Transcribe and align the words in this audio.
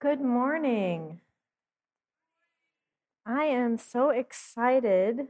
Good 0.00 0.20
morning. 0.20 1.18
I 3.26 3.46
am 3.46 3.78
so 3.78 4.10
excited 4.10 5.26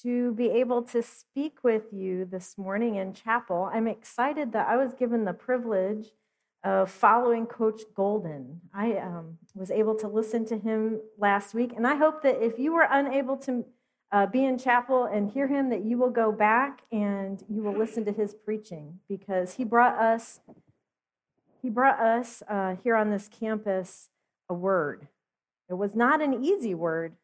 to 0.00 0.32
be 0.32 0.48
able 0.48 0.80
to 0.84 1.02
speak 1.02 1.62
with 1.62 1.92
you 1.92 2.24
this 2.24 2.56
morning 2.56 2.94
in 2.94 3.12
chapel. 3.12 3.68
I'm 3.70 3.86
excited 3.86 4.52
that 4.52 4.68
I 4.68 4.78
was 4.78 4.94
given 4.94 5.26
the 5.26 5.34
privilege 5.34 6.12
of 6.64 6.90
following 6.90 7.44
Coach 7.44 7.82
Golden. 7.94 8.62
I 8.72 8.94
um, 8.94 9.36
was 9.54 9.70
able 9.70 9.94
to 9.96 10.08
listen 10.08 10.46
to 10.46 10.56
him 10.56 11.02
last 11.18 11.52
week, 11.52 11.74
and 11.76 11.86
I 11.86 11.96
hope 11.96 12.22
that 12.22 12.42
if 12.42 12.58
you 12.58 12.72
were 12.72 12.88
unable 12.90 13.36
to 13.36 13.66
uh, 14.12 14.24
be 14.24 14.46
in 14.46 14.56
chapel 14.56 15.04
and 15.04 15.30
hear 15.30 15.46
him, 15.46 15.68
that 15.68 15.84
you 15.84 15.98
will 15.98 16.08
go 16.08 16.32
back 16.32 16.80
and 16.90 17.44
you 17.50 17.62
will 17.62 17.76
listen 17.76 18.06
to 18.06 18.12
his 18.12 18.32
preaching 18.32 18.98
because 19.10 19.52
he 19.56 19.64
brought 19.64 19.98
us 19.98 20.40
he 21.66 21.70
brought 21.70 21.98
us 21.98 22.44
uh, 22.48 22.76
here 22.84 22.94
on 22.94 23.10
this 23.10 23.28
campus 23.28 24.08
a 24.48 24.54
word. 24.54 25.08
It 25.68 25.74
was 25.74 25.96
not 25.96 26.22
an 26.22 26.44
easy 26.44 26.76
word, 26.76 27.16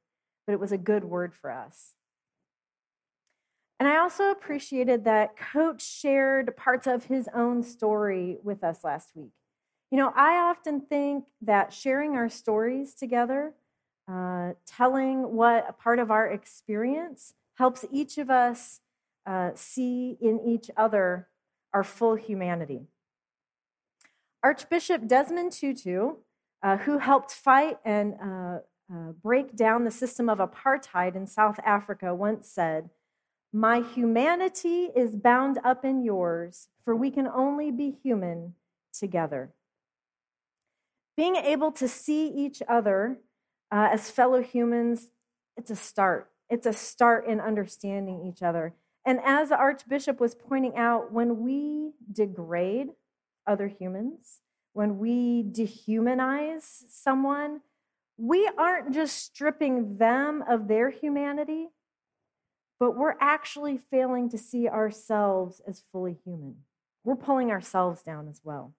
but 0.45 0.53
it 0.53 0.59
was 0.59 0.73
a 0.73 0.79
good 0.79 1.05
word 1.05 1.33
for 1.33 1.53
us. 1.53 1.93
And 3.79 3.89
I 3.89 3.99
also 3.99 4.33
appreciated 4.33 5.05
that 5.05 5.37
Coach 5.37 5.81
shared 5.81 6.57
parts 6.57 6.89
of 6.89 7.05
his 7.05 7.29
own 7.33 7.63
story 7.63 8.39
with 8.43 8.65
us 8.65 8.83
last 8.83 9.11
week. 9.15 9.31
You 9.93 9.99
know, 9.99 10.13
I 10.17 10.39
often 10.39 10.81
think 10.81 11.27
that 11.43 11.73
sharing 11.73 12.17
our 12.17 12.29
stories 12.29 12.95
together, 12.95 13.55
uh, 14.11 14.55
telling 14.67 15.37
what 15.37 15.67
a 15.69 15.73
part 15.73 16.01
of 16.01 16.11
our 16.11 16.27
experience, 16.27 17.35
helps 17.59 17.85
each 17.93 18.19
of 18.19 18.29
us 18.29 18.81
uh, 19.25 19.51
see 19.55 20.17
in 20.21 20.41
each 20.45 20.69
other 20.77 21.29
our 21.73 21.85
full 21.85 22.17
humanity. 22.17 22.89
Archbishop 24.43 25.07
Desmond 25.07 25.53
Tutu, 25.53 26.15
uh, 26.62 26.79
who 26.79 26.98
helped 26.98 27.31
fight 27.33 27.79
and 27.85 28.15
uh, 28.23 28.59
uh, 28.93 29.12
break 29.23 29.55
down 29.55 29.84
the 29.84 29.91
system 29.91 30.29
of 30.29 30.39
apartheid 30.39 31.15
in 31.15 31.27
South 31.27 31.61
Africa, 31.65 32.15
once 32.15 32.49
said, 32.49 32.91
My 33.53 33.81
humanity 33.83 34.89
is 34.97 35.15
bound 35.15 35.59
up 35.65 35.84
in 35.84 36.03
yours, 36.03 36.69
for 36.84 36.97
we 36.97 37.11
can 37.11 37.29
only 37.29 37.71
be 37.71 37.97
human 38.03 38.55
together. 38.93 39.53
Being 41.17 41.37
able 41.37 41.71
to 41.73 41.87
see 41.87 42.27
each 42.27 42.62
other 42.69 43.19
uh, 43.71 43.91
as 43.93 44.11
fellow 44.11 44.43
humans, 44.43 45.11
it's 45.56 45.71
a 45.71 45.77
start. 45.77 46.31
It's 46.51 46.67
a 46.67 46.73
start 46.73 47.27
in 47.27 47.41
understanding 47.41 48.27
each 48.27 48.43
other. 48.43 48.75
And 49.06 49.21
as 49.25 49.51
the 49.51 49.56
Archbishop 49.56 50.21
was 50.21 50.34
pointing 50.34 50.77
out, 50.77 51.12
when 51.12 51.43
we 51.43 51.93
degrade 52.11 52.89
other 53.47 53.69
humans, 53.69 54.41
when 54.73 54.98
we 54.98 55.43
dehumanize 55.43 56.83
someone, 56.89 57.61
we 58.17 58.49
aren't 58.57 58.93
just 58.93 59.17
stripping 59.19 59.97
them 59.99 60.43
of 60.49 60.69
their 60.69 60.91
humanity, 60.91 61.69
but 62.79 62.97
we're 62.97 63.17
actually 63.21 63.79
failing 63.79 64.29
to 64.31 64.39
see 64.39 64.69
ourselves 64.69 65.61
as 65.67 65.83
fully 65.93 66.17
human. 66.25 66.57
We're 67.05 67.17
pulling 67.17 67.51
ourselves 67.51 68.03
down 68.03 68.29
as 68.29 68.41
well. 68.45 68.75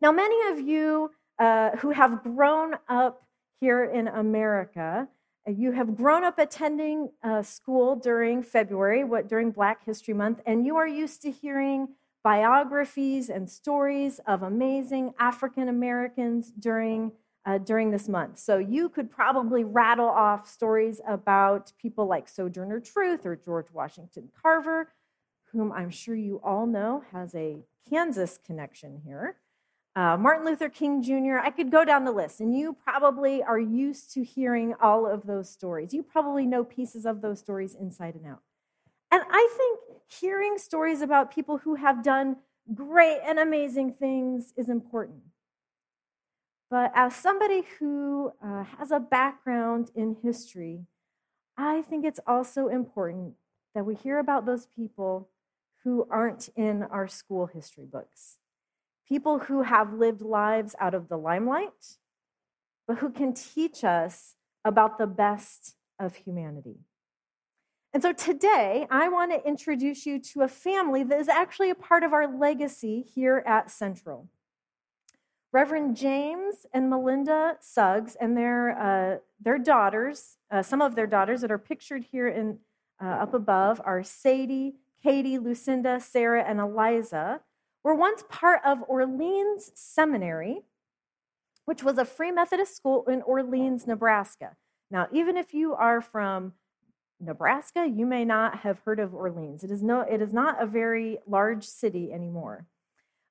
Now, 0.00 0.12
many 0.12 0.52
of 0.52 0.66
you 0.66 1.10
uh, 1.38 1.76
who 1.76 1.90
have 1.90 2.22
grown 2.22 2.74
up 2.88 3.22
here 3.60 3.84
in 3.84 4.08
America, 4.08 5.08
uh, 5.46 5.50
you 5.50 5.72
have 5.72 5.96
grown 5.96 6.24
up 6.24 6.38
attending 6.38 7.10
uh, 7.22 7.42
school 7.42 7.96
during 7.96 8.42
February, 8.42 9.04
what 9.04 9.28
during 9.28 9.50
Black 9.50 9.84
History 9.84 10.14
Month, 10.14 10.40
and 10.46 10.64
you 10.64 10.76
are 10.76 10.88
used 10.88 11.22
to 11.22 11.30
hearing 11.30 11.88
biographies 12.22 13.28
and 13.28 13.48
stories 13.48 14.20
of 14.26 14.42
amazing 14.42 15.14
African 15.18 15.68
Americans 15.68 16.52
during, 16.58 17.12
uh, 17.46 17.58
during 17.58 17.90
this 17.90 18.08
month. 18.08 18.38
So 18.38 18.58
you 18.58 18.88
could 18.88 19.10
probably 19.10 19.64
rattle 19.64 20.08
off 20.08 20.48
stories 20.48 21.00
about 21.06 21.72
people 21.80 22.06
like 22.06 22.28
Sojourner 22.28 22.80
Truth 22.80 23.24
or 23.24 23.36
George 23.36 23.72
Washington 23.72 24.30
Carver, 24.40 24.92
whom 25.52 25.72
I'm 25.72 25.90
sure 25.90 26.14
you 26.14 26.40
all 26.44 26.66
know 26.66 27.04
has 27.12 27.34
a 27.34 27.64
Kansas 27.88 28.38
connection 28.44 29.00
here. 29.04 29.36
Uh, 29.96 30.16
Martin 30.16 30.46
Luther 30.46 30.68
King 30.68 31.02
Jr., 31.02 31.38
I 31.42 31.50
could 31.50 31.72
go 31.72 31.84
down 31.84 32.04
the 32.04 32.12
list, 32.12 32.40
and 32.40 32.56
you 32.56 32.76
probably 32.84 33.42
are 33.42 33.58
used 33.58 34.12
to 34.14 34.22
hearing 34.22 34.74
all 34.80 35.04
of 35.04 35.26
those 35.26 35.50
stories. 35.50 35.92
You 35.92 36.04
probably 36.04 36.46
know 36.46 36.62
pieces 36.62 37.04
of 37.04 37.22
those 37.22 37.40
stories 37.40 37.74
inside 37.74 38.14
and 38.14 38.26
out. 38.26 38.42
And 39.10 39.22
I 39.28 39.48
think 39.56 39.89
hearing 40.10 40.58
stories 40.58 41.02
about 41.02 41.32
people 41.32 41.58
who 41.58 41.76
have 41.76 42.02
done 42.02 42.36
great 42.74 43.20
and 43.24 43.38
amazing 43.38 43.92
things 43.92 44.52
is 44.56 44.68
important. 44.68 45.22
But 46.70 46.92
as 46.94 47.14
somebody 47.16 47.64
who 47.78 48.32
uh, 48.44 48.64
has 48.78 48.90
a 48.90 49.00
background 49.00 49.90
in 49.94 50.16
history, 50.22 50.86
I 51.56 51.82
think 51.82 52.04
it's 52.04 52.20
also 52.26 52.68
important 52.68 53.34
that 53.74 53.84
we 53.84 53.94
hear 53.94 54.18
about 54.18 54.46
those 54.46 54.66
people 54.66 55.28
who 55.84 56.06
aren't 56.10 56.48
in 56.56 56.82
our 56.84 57.08
school 57.08 57.46
history 57.46 57.86
books. 57.86 58.38
People 59.08 59.40
who 59.40 59.62
have 59.62 59.92
lived 59.92 60.22
lives 60.22 60.76
out 60.78 60.94
of 60.94 61.08
the 61.08 61.16
limelight, 61.16 61.96
but 62.86 62.98
who 62.98 63.10
can 63.10 63.34
teach 63.34 63.82
us 63.82 64.36
about 64.64 64.98
the 64.98 65.06
best 65.06 65.74
of 65.98 66.14
humanity. 66.14 66.78
And 67.92 68.02
so 68.02 68.12
today, 68.12 68.86
I 68.88 69.08
want 69.08 69.32
to 69.32 69.46
introduce 69.46 70.06
you 70.06 70.20
to 70.20 70.42
a 70.42 70.48
family 70.48 71.02
that 71.02 71.18
is 71.18 71.28
actually 71.28 71.70
a 71.70 71.74
part 71.74 72.04
of 72.04 72.12
our 72.12 72.28
legacy 72.28 73.02
here 73.02 73.42
at 73.44 73.70
Central. 73.70 74.28
Reverend 75.52 75.96
James 75.96 76.66
and 76.72 76.88
Melinda 76.88 77.56
Suggs 77.60 78.16
and 78.20 78.36
their, 78.36 78.78
uh, 78.78 79.18
their 79.40 79.58
daughters, 79.58 80.36
uh, 80.52 80.62
some 80.62 80.80
of 80.80 80.94
their 80.94 81.08
daughters 81.08 81.40
that 81.40 81.50
are 81.50 81.58
pictured 81.58 82.04
here 82.12 82.28
in, 82.28 82.60
uh, 83.02 83.06
up 83.06 83.34
above, 83.34 83.80
are 83.84 84.04
Sadie, 84.04 84.76
Katie, 85.02 85.38
Lucinda, 85.38 85.98
Sarah, 85.98 86.44
and 86.44 86.60
Eliza, 86.60 87.40
were 87.82 87.94
once 87.94 88.22
part 88.28 88.60
of 88.64 88.84
Orleans 88.86 89.72
Seminary, 89.74 90.62
which 91.64 91.82
was 91.82 91.98
a 91.98 92.04
free 92.04 92.30
Methodist 92.30 92.76
school 92.76 93.04
in 93.08 93.22
Orleans, 93.22 93.86
Nebraska. 93.86 94.56
Now, 94.92 95.08
even 95.12 95.36
if 95.36 95.52
you 95.52 95.74
are 95.74 96.00
from 96.00 96.52
Nebraska, 97.20 97.86
you 97.86 98.06
may 98.06 98.24
not 98.24 98.60
have 98.60 98.80
heard 98.80 98.98
of 98.98 99.14
Orleans. 99.14 99.62
It 99.62 99.70
is, 99.70 99.82
no, 99.82 100.00
it 100.00 100.22
is 100.22 100.32
not 100.32 100.62
a 100.62 100.66
very 100.66 101.18
large 101.26 101.64
city 101.64 102.12
anymore. 102.12 102.66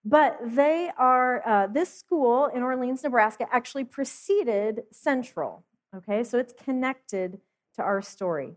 But 0.06 0.38
they 0.46 0.92
are, 0.98 1.48
uh, 1.48 1.68
this 1.68 1.94
school 1.94 2.46
in 2.48 2.62
Orleans, 2.62 3.04
Nebraska 3.04 3.48
actually 3.52 3.84
preceded 3.84 4.84
Central. 4.92 5.66
Okay, 5.96 6.24
so 6.24 6.38
it's 6.38 6.54
connected 6.54 7.40
to 7.76 7.82
our 7.82 8.02
story. 8.02 8.56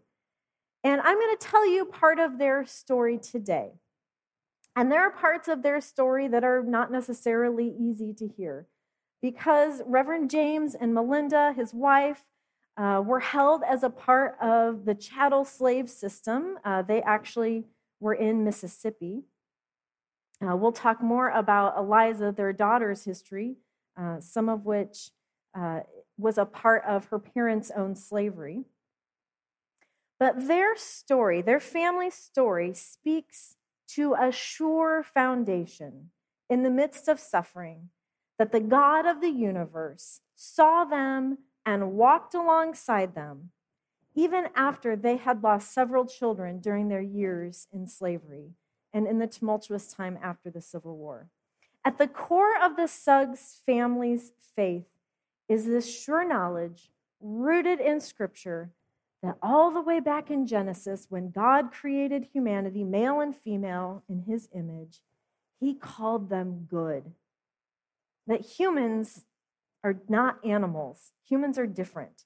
And 0.85 1.01
I'm 1.01 1.19
going 1.19 1.37
to 1.37 1.47
tell 1.47 1.67
you 1.67 1.87
part 1.87 2.19
of 2.19 2.39
their 2.39 2.67
story 2.67 3.19
today. 3.19 3.73
And 4.77 4.91
there 4.91 5.03
are 5.03 5.11
parts 5.11 5.49
of 5.49 5.63
their 5.63 5.81
story 5.81 6.29
that 6.29 6.45
are 6.45 6.63
not 6.63 6.91
necessarily 6.91 7.69
easy 7.69 8.13
to 8.15 8.27
hear 8.27 8.67
because 9.21 9.83
Reverend 9.87 10.31
James 10.31 10.75
and 10.75 10.93
Melinda, 10.93 11.53
his 11.55 11.73
wife, 11.73 12.25
uh, 12.77 13.03
were 13.05 13.21
held 13.21 13.63
as 13.69 13.83
a 13.83 13.91
part 13.91 14.37
of 14.41 14.85
the 14.85 14.95
chattel 14.95 15.45
slave 15.45 15.91
system. 15.91 16.59
Uh, 16.65 16.83
they 16.83 17.03
actually 17.03 17.65
were 18.01 18.15
in 18.15 18.45
Mississippi. 18.45 19.23
Uh, 20.43 20.57
we'll 20.57 20.73
talk 20.73 21.03
more 21.03 21.31
about 21.31 21.77
Eliza, 21.77 22.33
their 22.37 22.53
daughter's 22.53 23.05
history, 23.05 23.57
uh, 23.97 24.19
some 24.21 24.49
of 24.49 24.65
which 24.65 25.11
uh, 25.57 25.81
was 26.19 26.39
a 26.39 26.45
part 26.45 26.83
of 26.85 27.07
her 27.07 27.19
parents' 27.19 27.71
own 27.77 27.95
slavery. 27.95 28.65
But 30.19 30.47
their 30.47 30.77
story, 30.77 31.43
their 31.43 31.61
family 31.61 32.11
story, 32.11 32.75
speaks 32.75 33.57
to 33.89 34.15
a 34.15 34.33
sure 34.33 35.03
foundation 35.03 36.11
in 36.49 36.63
the 36.63 36.71
midst 36.71 37.09
of 37.09 37.21
suffering 37.21 37.91
that 38.39 38.53
the 38.53 38.61
God 38.61 39.07
of 39.07 39.21
the 39.21 39.31
universe 39.31 40.21
saw 40.35 40.85
them 40.85 41.39
and 41.65 41.93
walked 41.93 42.35
alongside 42.35 43.15
them, 43.15 43.51
even 44.15 44.49
after 44.55 44.97
they 44.97 45.17
had 45.17 45.43
lost 45.43 45.73
several 45.73 46.05
children 46.07 46.59
during 46.59 46.89
their 46.89 47.01
years 47.03 47.67
in 47.73 47.87
slavery 47.87 48.51
and 48.93 49.07
in 49.07 49.19
the 49.19 49.27
tumultuous 49.27 49.93
time 49.93 50.19
after 50.23 50.51
the 50.51 50.61
Civil 50.61 50.97
War. 50.97 51.29
At 51.85 51.99
the 51.99 52.09
core 52.09 52.61
of 52.63 52.77
the 52.77 52.87
Suggs 52.87 53.63
family's 53.67 54.33
faith 54.55 54.87
is 55.49 55.67
this 55.67 55.93
sure 55.93 56.27
knowledge 56.27 56.91
rooted 57.21 57.81
in 57.81 58.01
Scripture 58.01 58.71
that 59.23 59.39
all 59.43 59.71
the 59.71 59.81
way 59.81 60.01
back 60.01 60.31
in 60.31 60.47
Genesis, 60.47 61.07
when 61.09 61.31
God 61.31 61.73
created 61.73 62.29
humanity, 62.33 62.83
male 62.83 63.21
and 63.21 63.35
female, 63.35 64.03
in 64.09 64.23
his 64.23 64.49
image, 64.53 65.01
he 65.61 65.75
called 65.75 66.29
them 66.29 66.67
good. 66.69 67.13
That 68.27 68.41
humans 68.41 69.25
are 69.85 69.97
not 70.09 70.45
animals, 70.45 71.13
humans 71.29 71.59
are 71.59 71.67
different. 71.67 72.25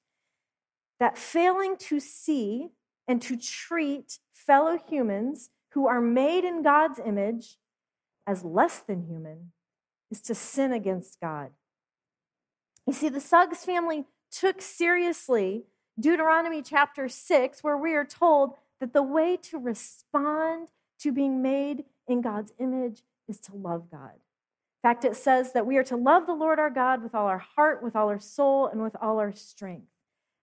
That 0.99 1.19
failing 1.19 1.77
to 1.79 2.01
see 2.01 2.71
and 3.07 3.21
to 3.23 3.37
treat 3.37 4.19
fellow 4.33 4.79
humans 4.79 5.51
who 5.73 5.87
are 5.87 6.01
made 6.01 6.45
in 6.45 6.63
God's 6.63 6.99
image 7.05 7.59
as 8.27 8.45
less 8.45 8.81
than 8.81 9.07
human 9.07 9.53
is 10.11 10.21
to 10.23 10.35
sin 10.35 10.73
against 10.73 11.21
God. 11.21 11.51
You 12.87 12.93
see, 12.93 13.09
the 13.09 13.21
Suggs 13.21 13.65
family 13.65 14.05
took 14.31 14.63
seriously 14.63 15.65
Deuteronomy 15.99 16.63
chapter 16.63 17.09
6, 17.09 17.65
where 17.65 17.77
we 17.77 17.95
are 17.95 18.05
told 18.05 18.55
that 18.81 18.93
the 18.93 19.03
way 19.03 19.37
to 19.37 19.59
respond 19.59 20.69
to 21.01 21.13
being 21.13 21.43
made 21.43 21.85
in 22.07 22.21
God's 22.21 22.53
image 22.59 23.03
is 23.29 23.41
to 23.41 23.57
love 23.57 23.91
God. 23.91 24.13
In 24.87 24.93
fact, 24.93 25.05
it 25.05 25.17
says 25.17 25.53
that 25.53 25.67
we 25.67 25.79
are 25.79 25.83
to 25.83 25.97
love 25.97 26.27
the 26.27 26.33
Lord 26.33 26.61
our 26.61 26.71
God 26.71 27.03
with 27.03 27.13
all 27.13 27.27
our 27.27 27.43
heart, 27.57 27.83
with 27.83 27.97
all 27.97 28.07
our 28.07 28.21
soul, 28.21 28.69
and 28.69 28.81
with 28.81 28.95
all 29.03 29.19
our 29.19 29.33
strength. 29.33 29.89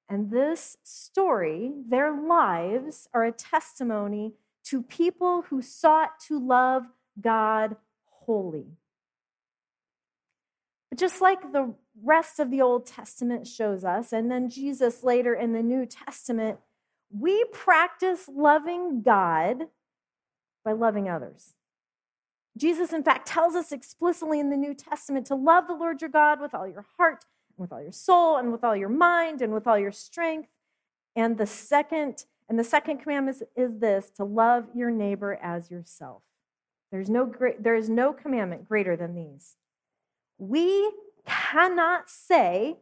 And 0.09 0.31
this 0.31 0.75
story, 0.83 1.71
their 1.87 2.13
lives, 2.13 3.07
are 3.13 3.23
a 3.23 3.31
testimony 3.31 4.33
to 4.65 4.83
people 4.83 5.43
who 5.43 5.61
sought 5.61 6.19
to 6.27 6.45
love 6.45 6.83
God 7.21 7.77
wholly. 8.03 8.65
But 10.89 10.99
just 10.99 11.21
like 11.21 11.53
the 11.53 11.73
rest 12.03 12.37
of 12.37 12.51
the 12.51 12.61
Old 12.61 12.85
Testament 12.85 13.47
shows 13.47 13.85
us, 13.85 14.11
and 14.11 14.29
then 14.29 14.49
Jesus 14.49 15.05
later 15.05 15.33
in 15.33 15.53
the 15.53 15.63
New 15.63 15.85
Testament, 15.85 16.59
we 17.17 17.45
practice 17.53 18.27
loving 18.27 19.03
God 19.03 19.67
by 20.65 20.73
loving 20.73 21.07
others. 21.07 21.53
Jesus, 22.57 22.93
in 22.93 23.03
fact, 23.03 23.27
tells 23.27 23.55
us 23.55 23.71
explicitly 23.71 24.39
in 24.39 24.49
the 24.49 24.57
New 24.57 24.73
Testament 24.73 25.25
to 25.27 25.35
love 25.35 25.67
the 25.67 25.73
Lord 25.73 26.01
your 26.01 26.09
God 26.09 26.39
with 26.39 26.53
all 26.53 26.67
your 26.67 26.85
heart, 26.97 27.25
and 27.49 27.63
with 27.63 27.71
all 27.71 27.81
your 27.81 27.91
soul, 27.91 28.37
and 28.37 28.51
with 28.51 28.63
all 28.63 28.75
your 28.75 28.89
mind, 28.89 29.41
and 29.41 29.53
with 29.53 29.65
all 29.65 29.77
your 29.77 29.91
strength. 29.91 30.49
And 31.15 31.37
the 31.37 31.47
second, 31.47 32.25
and 32.47 32.59
the 32.59 32.63
second 32.63 32.99
commandment 32.99 33.37
is, 33.37 33.43
is 33.55 33.79
this 33.79 34.09
to 34.17 34.23
love 34.23 34.65
your 34.75 34.91
neighbor 34.91 35.39
as 35.41 35.71
yourself. 35.71 36.21
There's 36.91 37.09
no 37.09 37.25
great, 37.25 37.63
there 37.63 37.75
is 37.75 37.89
no 37.89 38.13
commandment 38.13 38.67
greater 38.67 38.95
than 38.95 39.15
these. 39.15 39.55
We 40.37 40.91
cannot 41.25 42.09
say 42.09 42.77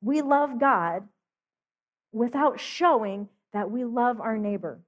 we 0.00 0.22
love 0.22 0.58
God 0.58 1.08
without 2.10 2.58
showing 2.58 3.28
that 3.52 3.70
we 3.70 3.84
love 3.84 4.20
our 4.20 4.38
neighbor. 4.38 4.80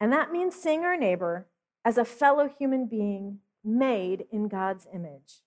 And 0.00 0.12
that 0.12 0.32
means 0.32 0.54
seeing 0.54 0.84
our 0.84 0.96
neighbor 0.96 1.46
as 1.84 1.98
a 1.98 2.04
fellow 2.04 2.48
human 2.48 2.86
being 2.86 3.38
made 3.64 4.26
in 4.30 4.48
God's 4.48 4.86
image. 4.92 5.42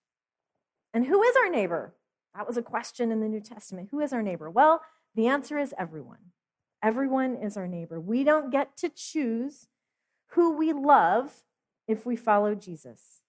And 0.94 1.06
who 1.06 1.22
is 1.24 1.36
our 1.36 1.50
neighbor? 1.50 1.96
That 2.36 2.48
was 2.48 2.58
a 2.58 2.62
question 2.62 3.12
in 3.12 3.20
the 3.20 3.30
New 3.30 3.42
Testament. 3.42 3.90
Who 3.92 4.00
is 4.00 4.14
our 4.14 4.22
neighbor? 4.22 4.50
Well, 4.50 4.82
the 5.16 5.28
answer 5.28 5.58
is 5.58 5.74
everyone. 5.78 6.32
Everyone 6.82 7.36
is 7.36 7.56
our 7.56 7.68
neighbor. 7.68 8.00
We 8.00 8.24
don't 8.24 8.52
get 8.52 8.76
to 8.78 8.90
choose 8.90 9.68
who 10.32 10.52
we 10.52 10.74
love 10.74 11.44
if 11.88 12.06
we 12.06 12.16
follow 12.16 12.56
Jesus. 12.56 13.22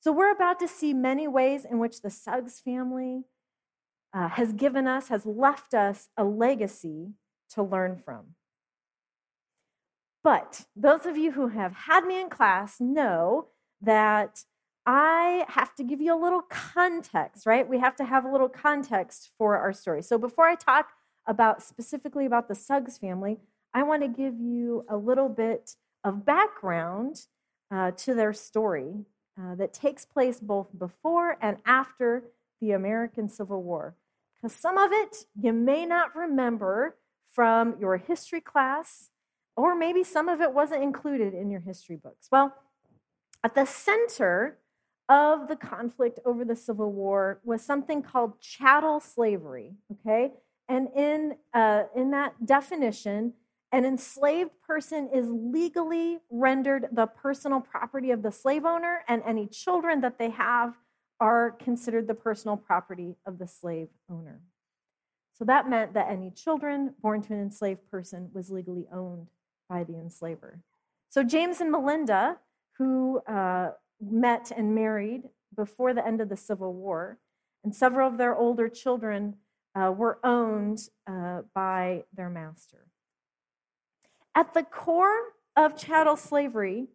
So, 0.00 0.12
we're 0.12 0.30
about 0.32 0.60
to 0.60 0.68
see 0.68 0.94
many 0.94 1.26
ways 1.26 1.64
in 1.64 1.78
which 1.80 2.02
the 2.02 2.10
Suggs 2.10 2.60
family 2.60 3.24
uh, 4.14 4.28
has 4.28 4.52
given 4.52 4.86
us, 4.86 5.08
has 5.08 5.26
left 5.26 5.74
us 5.74 6.08
a 6.16 6.24
legacy 6.24 7.14
to 7.50 7.62
learn 7.62 7.96
from. 7.96 8.34
But 10.22 10.66
those 10.74 11.06
of 11.06 11.16
you 11.16 11.32
who 11.32 11.48
have 11.48 11.72
had 11.72 12.04
me 12.04 12.20
in 12.20 12.28
class 12.28 12.80
know 12.80 13.48
that 13.80 14.44
I 14.84 15.44
have 15.48 15.74
to 15.76 15.84
give 15.84 16.00
you 16.00 16.14
a 16.14 16.20
little 16.20 16.42
context, 16.42 17.46
right? 17.46 17.68
We 17.68 17.78
have 17.78 17.94
to 17.96 18.04
have 18.04 18.24
a 18.24 18.30
little 18.30 18.48
context 18.48 19.30
for 19.36 19.56
our 19.56 19.72
story. 19.72 20.02
So 20.02 20.18
before 20.18 20.46
I 20.46 20.54
talk 20.54 20.90
about 21.26 21.62
specifically 21.62 22.24
about 22.24 22.48
the 22.48 22.54
Suggs 22.54 22.96
family, 22.98 23.38
I 23.74 23.82
want 23.82 24.02
to 24.02 24.08
give 24.08 24.40
you 24.40 24.84
a 24.88 24.96
little 24.96 25.28
bit 25.28 25.76
of 26.02 26.24
background 26.24 27.26
uh, 27.70 27.90
to 27.92 28.14
their 28.14 28.32
story 28.32 29.04
uh, 29.38 29.54
that 29.56 29.74
takes 29.74 30.04
place 30.04 30.40
both 30.40 30.68
before 30.76 31.36
and 31.42 31.58
after 31.66 32.24
the 32.60 32.72
American 32.72 33.28
Civil 33.28 33.62
War. 33.62 33.94
Because 34.34 34.56
some 34.56 34.78
of 34.78 34.90
it 34.90 35.24
you 35.40 35.52
may 35.52 35.84
not 35.84 36.16
remember 36.16 36.96
from 37.30 37.76
your 37.78 37.98
history 37.98 38.40
class 38.40 39.10
or 39.58 39.74
maybe 39.74 40.04
some 40.04 40.28
of 40.28 40.40
it 40.40 40.54
wasn't 40.54 40.84
included 40.84 41.34
in 41.34 41.50
your 41.50 41.58
history 41.58 41.96
books. 41.96 42.28
Well, 42.30 42.54
at 43.42 43.56
the 43.56 43.64
center 43.64 44.58
of 45.08 45.48
the 45.48 45.56
conflict 45.56 46.20
over 46.24 46.44
the 46.44 46.54
Civil 46.54 46.92
War 46.92 47.40
was 47.42 47.60
something 47.60 48.00
called 48.00 48.40
chattel 48.40 49.00
slavery, 49.00 49.72
okay? 49.92 50.30
And 50.68 50.88
in, 50.94 51.34
uh, 51.52 51.84
in 51.96 52.12
that 52.12 52.46
definition, 52.46 53.32
an 53.72 53.84
enslaved 53.84 54.52
person 54.64 55.10
is 55.12 55.26
legally 55.28 56.20
rendered 56.30 56.90
the 56.92 57.06
personal 57.06 57.60
property 57.60 58.12
of 58.12 58.22
the 58.22 58.30
slave 58.30 58.64
owner, 58.64 59.00
and 59.08 59.22
any 59.26 59.48
children 59.48 60.02
that 60.02 60.18
they 60.20 60.30
have 60.30 60.74
are 61.18 61.50
considered 61.50 62.06
the 62.06 62.14
personal 62.14 62.56
property 62.56 63.16
of 63.26 63.38
the 63.38 63.48
slave 63.48 63.88
owner. 64.08 64.40
So 65.32 65.44
that 65.46 65.68
meant 65.68 65.94
that 65.94 66.08
any 66.08 66.30
children 66.30 66.94
born 67.02 67.22
to 67.22 67.32
an 67.32 67.40
enslaved 67.40 67.90
person 67.90 68.30
was 68.32 68.50
legally 68.50 68.86
owned 68.92 69.26
by 69.68 69.84
the 69.84 69.98
enslaver. 69.98 70.60
So 71.10 71.22
James 71.22 71.60
and 71.60 71.70
Melinda, 71.70 72.38
who 72.78 73.20
uh, 73.20 73.70
met 74.00 74.52
and 74.56 74.74
married 74.74 75.22
before 75.54 75.94
the 75.94 76.06
end 76.06 76.20
of 76.20 76.28
the 76.28 76.36
Civil 76.36 76.74
War, 76.74 77.18
and 77.64 77.74
several 77.74 78.08
of 78.08 78.18
their 78.18 78.36
older 78.36 78.68
children 78.68 79.36
uh, 79.74 79.92
were 79.92 80.18
owned 80.24 80.88
uh, 81.06 81.42
by 81.54 82.04
their 82.14 82.30
master. 82.30 82.86
At 84.34 84.54
the 84.54 84.62
core 84.62 85.34
of 85.56 85.76
chattel 85.76 86.16
slavery 86.16 86.88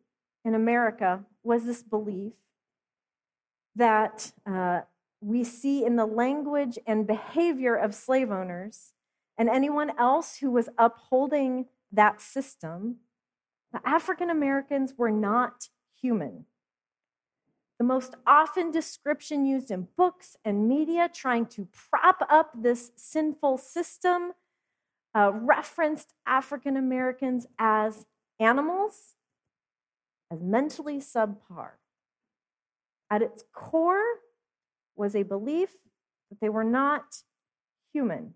in 0.45 0.55
America 0.55 1.25
was 1.43 1.65
this 1.65 1.83
belief 1.83 2.33
that 3.75 4.31
uh, 4.45 4.81
we 5.19 5.43
see 5.43 5.83
in 5.85 5.95
the 5.95 6.05
language 6.05 6.77
and 6.85 7.07
behavior 7.07 7.75
of 7.75 7.95
slave 7.95 8.31
owners 8.31 8.93
and 9.37 9.49
anyone 9.49 9.91
else 9.97 10.37
who 10.37 10.51
was 10.51 10.69
upholding 10.77 11.65
that 11.93 12.21
system, 12.21 12.97
the 13.71 13.81
African 13.85 14.29
Americans 14.29 14.95
were 14.97 15.11
not 15.11 15.69
human. 16.01 16.45
The 17.79 17.85
most 17.85 18.15
often 18.27 18.71
description 18.71 19.45
used 19.45 19.71
in 19.71 19.87
books 19.97 20.35
and 20.45 20.67
media 20.67 21.09
trying 21.11 21.47
to 21.47 21.67
prop 21.71 22.25
up 22.29 22.51
this 22.55 22.91
sinful 22.95 23.57
system 23.57 24.33
uh, 25.15 25.31
referenced 25.33 26.13
African 26.25 26.75
Americans 26.75 27.45
as 27.59 28.05
animals, 28.39 29.15
as 30.31 30.41
mentally 30.41 30.99
subpar. 30.99 31.71
At 33.09 33.21
its 33.21 33.43
core 33.53 34.19
was 34.95 35.15
a 35.15 35.23
belief 35.23 35.69
that 36.29 36.39
they 36.41 36.50
were 36.50 36.63
not 36.63 37.17
human. 37.91 38.33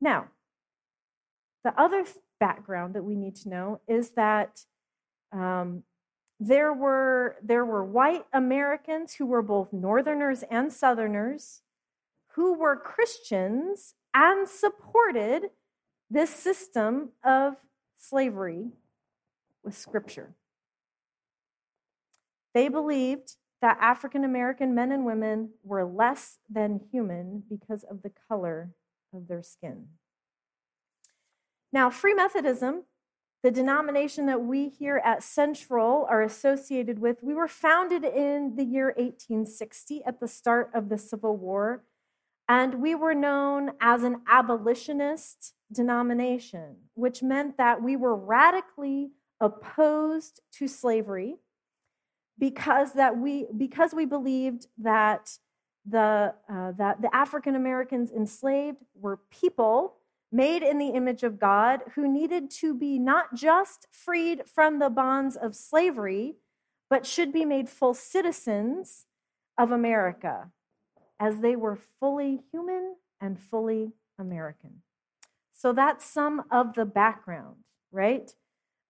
Now, 0.00 0.28
the 1.64 1.78
other 1.80 2.04
background 2.38 2.94
that 2.94 3.02
we 3.02 3.16
need 3.16 3.34
to 3.36 3.48
know 3.48 3.80
is 3.88 4.10
that 4.10 4.60
um, 5.32 5.82
there 6.38 6.72
were 6.72 7.36
there 7.42 7.64
were 7.64 7.84
white 7.84 8.24
Americans 8.32 9.14
who 9.14 9.26
were 9.26 9.42
both 9.42 9.72
Northerners 9.72 10.44
and 10.50 10.72
Southerners 10.72 11.62
who 12.34 12.54
were 12.54 12.76
Christians 12.76 13.94
and 14.12 14.48
supported 14.48 15.50
this 16.10 16.30
system 16.30 17.10
of 17.24 17.54
slavery 17.96 18.70
with 19.62 19.76
Scripture. 19.76 20.34
They 22.52 22.68
believed 22.68 23.36
that 23.62 23.78
African 23.80 24.24
American 24.24 24.74
men 24.74 24.92
and 24.92 25.06
women 25.06 25.50
were 25.62 25.84
less 25.84 26.38
than 26.50 26.80
human 26.92 27.44
because 27.48 27.84
of 27.84 28.02
the 28.02 28.12
color 28.28 28.70
of 29.12 29.28
their 29.28 29.42
skin. 29.42 29.86
Now, 31.74 31.90
Free 31.90 32.14
Methodism, 32.14 32.84
the 33.42 33.50
denomination 33.50 34.26
that 34.26 34.40
we 34.40 34.68
here 34.68 35.02
at 35.04 35.24
Central 35.24 36.06
are 36.08 36.22
associated 36.22 37.00
with, 37.00 37.20
we 37.20 37.34
were 37.34 37.48
founded 37.48 38.04
in 38.04 38.54
the 38.54 38.62
year 38.62 38.94
1860 38.96 40.04
at 40.06 40.20
the 40.20 40.28
start 40.28 40.70
of 40.72 40.88
the 40.88 40.96
Civil 40.96 41.36
War. 41.36 41.82
And 42.48 42.80
we 42.80 42.94
were 42.94 43.12
known 43.12 43.72
as 43.80 44.04
an 44.04 44.20
abolitionist 44.30 45.54
denomination, 45.72 46.76
which 46.94 47.24
meant 47.24 47.56
that 47.56 47.82
we 47.82 47.96
were 47.96 48.14
radically 48.14 49.10
opposed 49.40 50.42
to 50.52 50.68
slavery 50.68 51.38
because 52.38 52.92
that 52.92 53.18
we 53.18 53.48
because 53.56 53.92
we 53.92 54.04
believed 54.04 54.68
that 54.78 55.38
the 55.84 56.34
uh, 56.48 56.70
that 56.78 57.02
the 57.02 57.14
African 57.14 57.56
Americans 57.56 58.12
enslaved 58.12 58.78
were 58.94 59.18
people 59.32 59.96
made 60.34 60.64
in 60.64 60.78
the 60.78 60.88
image 60.88 61.22
of 61.22 61.38
God, 61.38 61.80
who 61.94 62.12
needed 62.12 62.50
to 62.50 62.74
be 62.74 62.98
not 62.98 63.34
just 63.34 63.86
freed 63.92 64.42
from 64.52 64.80
the 64.80 64.90
bonds 64.90 65.36
of 65.36 65.54
slavery, 65.54 66.34
but 66.90 67.06
should 67.06 67.32
be 67.32 67.44
made 67.44 67.68
full 67.68 67.94
citizens 67.94 69.06
of 69.56 69.70
America, 69.70 70.50
as 71.20 71.38
they 71.38 71.54
were 71.54 71.78
fully 72.00 72.40
human 72.50 72.96
and 73.20 73.38
fully 73.38 73.92
American. 74.18 74.82
So 75.52 75.72
that's 75.72 76.04
some 76.04 76.42
of 76.50 76.74
the 76.74 76.84
background, 76.84 77.54
right, 77.92 78.34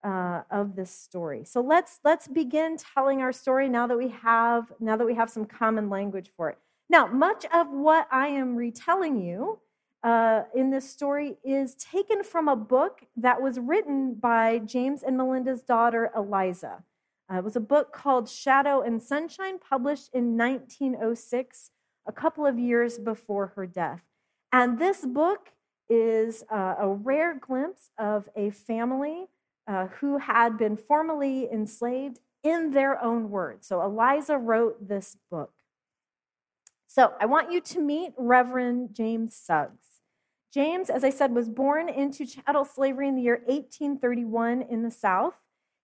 uh, 0.02 0.42
of 0.50 0.76
this 0.76 0.90
story. 0.90 1.44
So 1.44 1.60
let's 1.60 2.00
let's 2.04 2.26
begin 2.26 2.78
telling 2.94 3.20
our 3.20 3.32
story 3.32 3.68
now 3.68 3.86
that 3.86 3.98
we 3.98 4.08
have 4.08 4.72
now 4.80 4.96
that 4.96 5.06
we 5.06 5.14
have 5.14 5.28
some 5.28 5.44
common 5.44 5.90
language 5.90 6.30
for 6.36 6.48
it. 6.48 6.58
Now, 6.88 7.06
much 7.06 7.44
of 7.52 7.66
what 7.70 8.08
I 8.10 8.28
am 8.28 8.56
retelling 8.56 9.20
you 9.20 9.60
uh, 10.04 10.42
in 10.54 10.70
this 10.70 10.88
story 10.88 11.38
is 11.42 11.74
taken 11.76 12.22
from 12.22 12.46
a 12.46 12.54
book 12.54 13.00
that 13.16 13.40
was 13.40 13.58
written 13.58 14.14
by 14.14 14.58
James 14.58 15.02
and 15.02 15.16
Melinda's 15.16 15.62
daughter 15.62 16.10
Eliza. 16.14 16.84
Uh, 17.32 17.38
it 17.38 17.44
was 17.44 17.56
a 17.56 17.60
book 17.60 17.90
called 17.90 18.28
Shadow 18.28 18.82
and 18.82 19.02
Sunshine, 19.02 19.58
published 19.58 20.10
in 20.12 20.36
1906, 20.36 21.70
a 22.06 22.12
couple 22.12 22.44
of 22.44 22.58
years 22.58 22.98
before 22.98 23.52
her 23.56 23.66
death. 23.66 24.02
And 24.52 24.78
this 24.78 25.06
book 25.06 25.52
is 25.88 26.44
uh, 26.52 26.74
a 26.78 26.88
rare 26.88 27.34
glimpse 27.34 27.90
of 27.98 28.28
a 28.36 28.50
family 28.50 29.28
uh, 29.66 29.86
who 29.86 30.18
had 30.18 30.58
been 30.58 30.76
formerly 30.76 31.50
enslaved 31.50 32.20
in 32.42 32.72
their 32.72 33.02
own 33.02 33.30
words. 33.30 33.66
So 33.66 33.80
Eliza 33.80 34.36
wrote 34.36 34.86
this 34.86 35.16
book. 35.30 35.52
So 36.86 37.14
I 37.18 37.24
want 37.24 37.50
you 37.50 37.62
to 37.62 37.80
meet 37.80 38.12
Reverend 38.18 38.94
James 38.94 39.34
Suggs. 39.34 39.93
James, 40.54 40.88
as 40.88 41.02
I 41.02 41.10
said, 41.10 41.34
was 41.34 41.48
born 41.48 41.88
into 41.88 42.24
chattel 42.24 42.64
slavery 42.64 43.08
in 43.08 43.16
the 43.16 43.22
year 43.22 43.42
1831 43.46 44.62
in 44.62 44.84
the 44.84 44.90
South. 44.90 45.34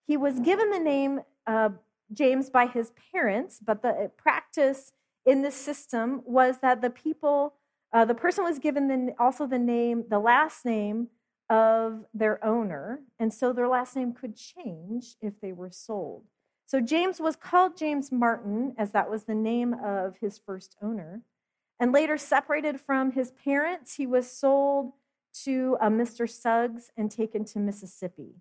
He 0.07 0.15
was 0.15 0.39
given 0.39 0.69
the 0.69 0.79
name 0.79 1.19
uh, 1.45 1.69
James 2.13 2.49
by 2.49 2.67
his 2.67 2.93
parents, 3.13 3.59
but 3.61 3.81
the 3.81 4.11
practice 4.15 4.93
in 5.25 5.41
this 5.41 5.55
system 5.55 6.21
was 6.25 6.59
that 6.61 6.81
the 6.81 6.89
people, 6.89 7.55
uh, 7.91 8.05
the 8.05 8.15
person 8.15 8.45
was 8.45 8.59
given 8.59 8.87
the, 8.87 9.13
also 9.19 9.45
the 9.45 9.59
name, 9.59 10.05
the 10.09 10.19
last 10.19 10.63
name 10.63 11.09
of 11.49 12.05
their 12.13 12.43
owner, 12.43 13.01
and 13.19 13.33
so 13.33 13.51
their 13.51 13.67
last 13.67 13.97
name 13.97 14.13
could 14.13 14.37
change 14.37 15.15
if 15.21 15.33
they 15.41 15.51
were 15.51 15.69
sold. 15.69 16.23
So 16.65 16.79
James 16.79 17.19
was 17.19 17.35
called 17.35 17.75
James 17.75 18.09
Martin, 18.09 18.73
as 18.77 18.91
that 18.91 19.09
was 19.09 19.25
the 19.25 19.35
name 19.35 19.75
of 19.83 20.15
his 20.21 20.39
first 20.39 20.77
owner. 20.81 21.23
And 21.81 21.91
later, 21.91 22.15
separated 22.15 22.79
from 22.79 23.11
his 23.11 23.31
parents, 23.31 23.95
he 23.95 24.05
was 24.05 24.31
sold 24.31 24.93
to 25.45 25.77
uh, 25.81 25.87
a 25.87 25.89
Mr. 25.89 26.29
Suggs 26.29 26.91
and 26.95 27.09
taken 27.09 27.43
to 27.45 27.59
Mississippi. 27.59 28.35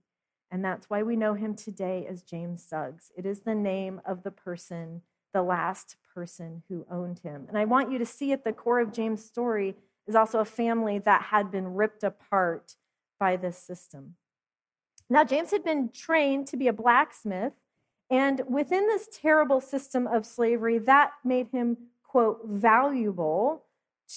And 0.51 0.63
that's 0.63 0.91
why 0.91 1.03
we 1.03 1.17
know 1.17 1.33
him 1.33 1.55
today 1.55 2.07
as 2.07 2.23
James 2.23 2.63
Suggs. 2.63 3.11
It 3.17 3.25
is 3.25 3.41
the 3.41 3.55
name 3.55 4.03
of 4.05 4.25
the 4.25 4.31
person, 4.31 5.01
the 5.33 5.43
last 5.43 5.97
person 6.15 6.65
who 6.69 6.85
owned 6.91 7.21
him. 7.21 7.47
And 7.49 7.57
I 7.57 7.65
want 7.65 7.91
you 7.91 7.97
to 7.97 8.05
see 8.05 8.33
at 8.33 8.45
the 8.45 8.53
core 8.53 8.79
of 8.79 8.93
James' 8.93 9.25
story 9.25 9.75
is 10.07 10.15
also 10.15 10.41
a 10.41 10.45
family 10.45 10.99
that 10.99 11.23
had 11.23 11.51
been 11.51 11.73
ripped 11.75 12.05
apart 12.05 12.77
by 13.19 13.37
this 13.37 13.57
system. 13.57 14.17
Now, 15.09 15.25
James 15.25 15.51
had 15.51 15.65
been 15.65 15.89
trained 15.89 16.47
to 16.49 16.59
be 16.59 16.69
a 16.69 16.75
blacksmith, 16.75 17.55
and 18.11 18.43
within 18.47 18.87
this 18.87 19.09
terrible 19.11 19.63
system 19.63 20.07
of 20.07 20.27
slavery, 20.27 20.79
that 20.79 21.13
made 21.25 21.49
him, 21.49 21.77
quote, 22.11 22.41
valuable 22.45 23.67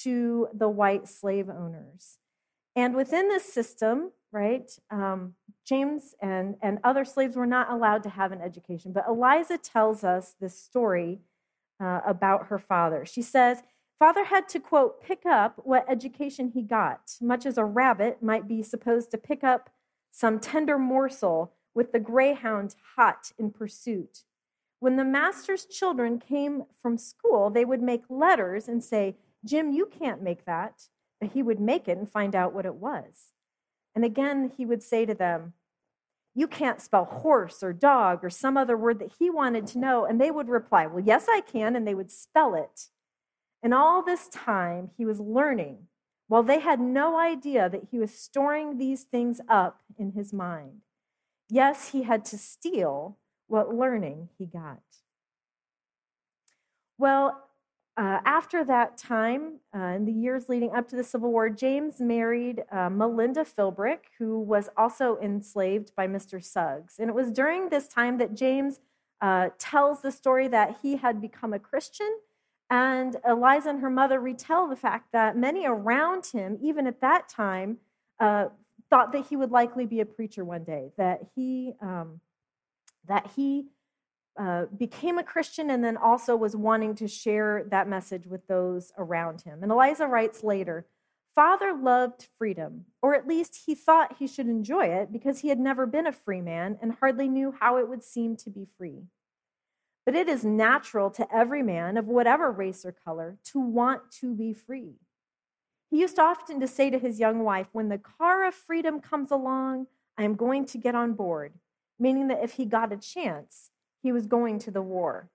to 0.02 0.48
the 0.52 0.68
white 0.68 1.08
slave 1.08 1.48
owners. 1.48 2.18
And 2.76 2.96
within 2.96 3.28
this 3.28 3.44
system, 3.44 4.14
right, 4.32 4.68
um, 4.90 5.36
James 5.64 6.16
and, 6.20 6.56
and 6.64 6.80
other 6.84 7.06
slaves 7.06 7.36
were 7.36 7.46
not 7.46 7.70
allowed 7.70 8.02
to 8.02 8.10
have 8.10 8.32
an 8.32 8.42
education. 8.42 8.94
But 8.94 9.06
Eliza 9.08 9.60
tells 9.60 10.04
us 10.04 10.34
this 10.42 10.58
story 10.60 11.20
uh, 11.80 12.00
about 12.04 12.48
her 12.48 12.58
father. 12.58 13.06
She 13.06 13.22
says, 13.22 13.62
Father 14.00 14.26
had 14.26 14.50
to, 14.50 14.60
quote, 14.60 15.04
pick 15.04 15.24
up 15.28 15.62
what 15.64 15.86
education 15.88 16.50
he 16.52 16.64
got, 16.64 17.12
much 17.22 17.46
as 17.46 17.60
a 17.60 17.64
rabbit 17.64 18.24
might 18.24 18.48
be 18.48 18.64
supposed 18.64 19.12
to 19.12 19.20
pick 19.20 19.44
up 19.44 19.70
some 20.10 20.40
tender 20.40 20.80
morsel 20.80 21.54
with 21.76 21.92
the 21.92 22.00
greyhound 22.00 22.74
hot 22.96 23.32
in 23.38 23.52
pursuit. 23.52 24.24
When 24.84 24.98
the 24.98 25.06
master's 25.06 25.66
children 25.66 26.20
came 26.20 26.64
from 26.82 26.98
school, 26.98 27.50
they 27.50 27.66
would 27.66 27.82
make 27.82 28.04
letters 28.10 28.68
and 28.68 28.84
say, 28.84 29.16
Jim, 29.46 29.72
you 29.72 29.86
can't 29.86 30.22
make 30.22 30.46
that 30.46 30.90
but 31.24 31.32
he 31.32 31.42
would 31.42 31.62
make 31.62 31.88
it 31.88 31.98
and 31.98 32.12
find 32.12 32.36
out 32.36 32.54
what 32.54 32.66
it 32.66 32.76
was. 32.76 33.32
And 33.96 34.04
again, 34.04 34.52
he 34.58 34.66
would 34.66 34.84
say 34.84 35.06
to 35.06 35.14
them, 35.14 35.54
You 36.36 36.50
can't 36.50 36.82
spell 36.82 37.06
horse 37.06 37.64
or 37.64 37.72
dog 37.72 38.26
or 38.26 38.30
some 38.30 38.58
other 38.58 38.76
word 38.76 39.00
that 39.00 39.14
he 39.20 39.30
wanted 39.30 39.66
to 39.68 39.80
know. 39.80 40.04
And 40.04 40.20
they 40.20 40.32
would 40.32 40.50
reply, 40.50 40.86
Well, 40.86 41.02
yes, 41.02 41.28
I 41.30 41.40
can. 41.40 41.78
And 41.78 41.88
they 41.88 41.96
would 41.96 42.12
spell 42.12 42.56
it. 42.56 42.90
And 43.64 43.74
all 43.74 44.04
this 44.04 44.28
time, 44.28 44.90
he 44.98 45.06
was 45.06 45.22
learning 45.22 45.88
while 46.28 46.44
they 46.44 46.60
had 46.60 46.82
no 46.82 47.18
idea 47.18 47.70
that 47.70 47.88
he 47.90 48.00
was 48.00 48.14
storing 48.14 48.78
these 48.78 49.04
things 49.04 49.40
up 49.48 49.80
in 49.98 50.12
his 50.12 50.34
mind. 50.34 50.82
Yes, 51.50 51.92
he 51.92 52.04
had 52.04 52.26
to 52.26 52.38
steal 52.38 53.18
what 53.54 53.76
learning 53.76 54.30
he 54.40 54.48
got. 54.48 54.82
Well, 56.98 57.44
uh, 57.96 58.18
after 58.26 58.64
that 58.64 58.98
time, 58.98 59.60
uh, 59.76 59.94
in 59.98 60.06
the 60.06 60.12
years 60.12 60.50
leading 60.50 60.74
up 60.74 60.88
to 60.88 60.96
the 60.96 61.04
Civil 61.04 61.32
War, 61.32 61.52
James 61.52 62.00
married 62.00 62.64
uh, 62.72 62.90
Melinda 62.90 63.46
Philbrick, 63.46 64.06
who 64.18 64.40
was 64.40 64.70
also 64.76 65.20
enslaved 65.22 65.96
by 65.96 66.08
Mr. 66.08 66.44
Suggs. 66.44 66.96
And 66.98 67.10
it 67.10 67.14
was 67.14 67.32
during 67.32 67.70
this 67.70 67.88
time 67.88 68.18
that 68.18 68.34
James 68.34 68.80
uh, 69.22 69.50
tells 69.60 70.02
the 70.02 70.12
story 70.12 70.48
that 70.48 70.78
he 70.82 70.96
had 70.96 71.22
become 71.22 71.54
a 71.54 71.60
Christian. 71.60 72.10
And 72.72 73.18
Eliza 73.24 73.70
and 73.70 73.82
her 73.82 73.92
mother 73.92 74.20
retell 74.20 74.68
the 74.68 74.76
fact 74.76 75.12
that 75.14 75.38
many 75.38 75.68
around 75.68 76.26
him, 76.26 76.58
even 76.60 76.88
at 76.88 77.02
that 77.02 77.30
time, 77.30 77.78
uh, 78.20 78.48
thought 78.90 79.12
that 79.12 79.28
he 79.28 79.36
would 79.36 79.52
likely 79.52 79.86
be 79.86 80.00
a 80.00 80.06
preacher 80.06 80.44
one 80.44 80.64
day, 80.64 80.92
that 80.98 81.28
he, 81.36 81.74
um, 81.82 82.20
that 83.08 83.32
he 83.36 83.68
uh, 84.40 84.66
became 84.78 85.18
a 85.18 85.24
Christian 85.24 85.70
and 85.70 85.84
then 85.84 85.98
also 85.98 86.36
was 86.36 86.56
wanting 86.56 86.96
to 86.96 87.08
share 87.08 87.66
that 87.70 87.88
message 87.88 88.26
with 88.26 88.48
those 88.48 88.92
around 88.98 89.42
him. 89.42 89.62
And 89.62 89.72
Eliza 89.72 90.08
writes 90.08 90.44
later 90.44 90.88
Father 91.36 91.74
loved 91.74 92.28
freedom, 92.38 92.86
or 93.02 93.16
at 93.16 93.28
least 93.28 93.64
he 93.66 93.74
thought 93.74 94.18
he 94.20 94.28
should 94.28 94.48
enjoy 94.48 94.86
it 94.86 95.12
because 95.12 95.40
he 95.40 95.50
had 95.50 95.60
never 95.60 95.88
been 95.88 96.06
a 96.06 96.12
free 96.12 96.42
man 96.42 96.78
and 96.80 96.94
hardly 96.94 97.28
knew 97.28 97.56
how 97.60 97.78
it 97.78 97.90
would 97.90 98.04
seem 98.04 98.36
to 98.38 98.52
be 98.52 98.68
free. 98.78 99.06
But 100.06 100.16
it 100.16 100.28
is 100.28 100.46
natural 100.46 101.10
to 101.12 101.36
every 101.36 101.64
man 101.64 101.98
of 101.98 102.08
whatever 102.08 102.52
race 102.52 102.86
or 102.86 102.92
color 102.92 103.38
to 103.46 103.60
want 103.60 104.12
to 104.20 104.36
be 104.36 104.54
free. 104.54 104.96
He 105.90 106.02
used 106.02 106.20
often 106.20 106.60
to 106.60 106.68
say 106.68 106.90
to 106.90 107.00
his 107.00 107.20
young 107.20 107.44
wife, 107.44 107.68
When 107.72 107.90
the 107.90 107.98
car 107.98 108.46
of 108.46 108.54
freedom 108.54 109.00
comes 109.00 109.32
along, 109.32 109.88
I 110.18 110.24
am 110.24 110.36
going 110.36 110.66
to 110.68 110.78
get 110.78 110.94
on 110.94 111.14
board, 111.14 111.54
meaning 112.04 112.28
that 112.28 112.44
if 112.44 112.54
he 112.54 112.66
got 112.66 112.92
a 112.92 112.98
chance, 112.98 113.72
he 114.02 114.12
was 114.12 114.28
going 114.28 114.60
to 114.60 114.72
the 114.72 114.82
war. 114.82 115.30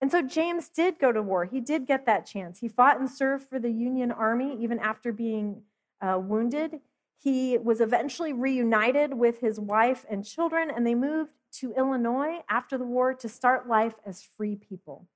And 0.00 0.10
so 0.10 0.22
James 0.22 0.70
did 0.70 0.98
go 0.98 1.12
to 1.12 1.22
war. 1.22 1.44
He 1.44 1.60
did 1.60 1.86
get 1.86 2.06
that 2.06 2.24
chance. 2.24 2.60
He 2.60 2.68
fought 2.68 2.98
and 2.98 3.08
served 3.08 3.46
for 3.46 3.58
the 3.58 3.70
Union 3.70 4.10
Army 4.10 4.56
even 4.58 4.78
after 4.78 5.12
being 5.12 5.60
uh, 6.00 6.18
wounded. 6.18 6.80
He 7.22 7.58
was 7.58 7.82
eventually 7.82 8.32
reunited 8.32 9.12
with 9.12 9.40
his 9.40 9.60
wife 9.60 10.06
and 10.08 10.24
children, 10.24 10.70
and 10.74 10.86
they 10.86 10.94
moved 10.94 11.32
to 11.58 11.74
Illinois 11.74 12.38
after 12.48 12.78
the 12.78 12.86
war 12.86 13.12
to 13.12 13.28
start 13.28 13.68
life 13.68 13.96
as 14.06 14.26
free 14.38 14.56
people. 14.56 15.06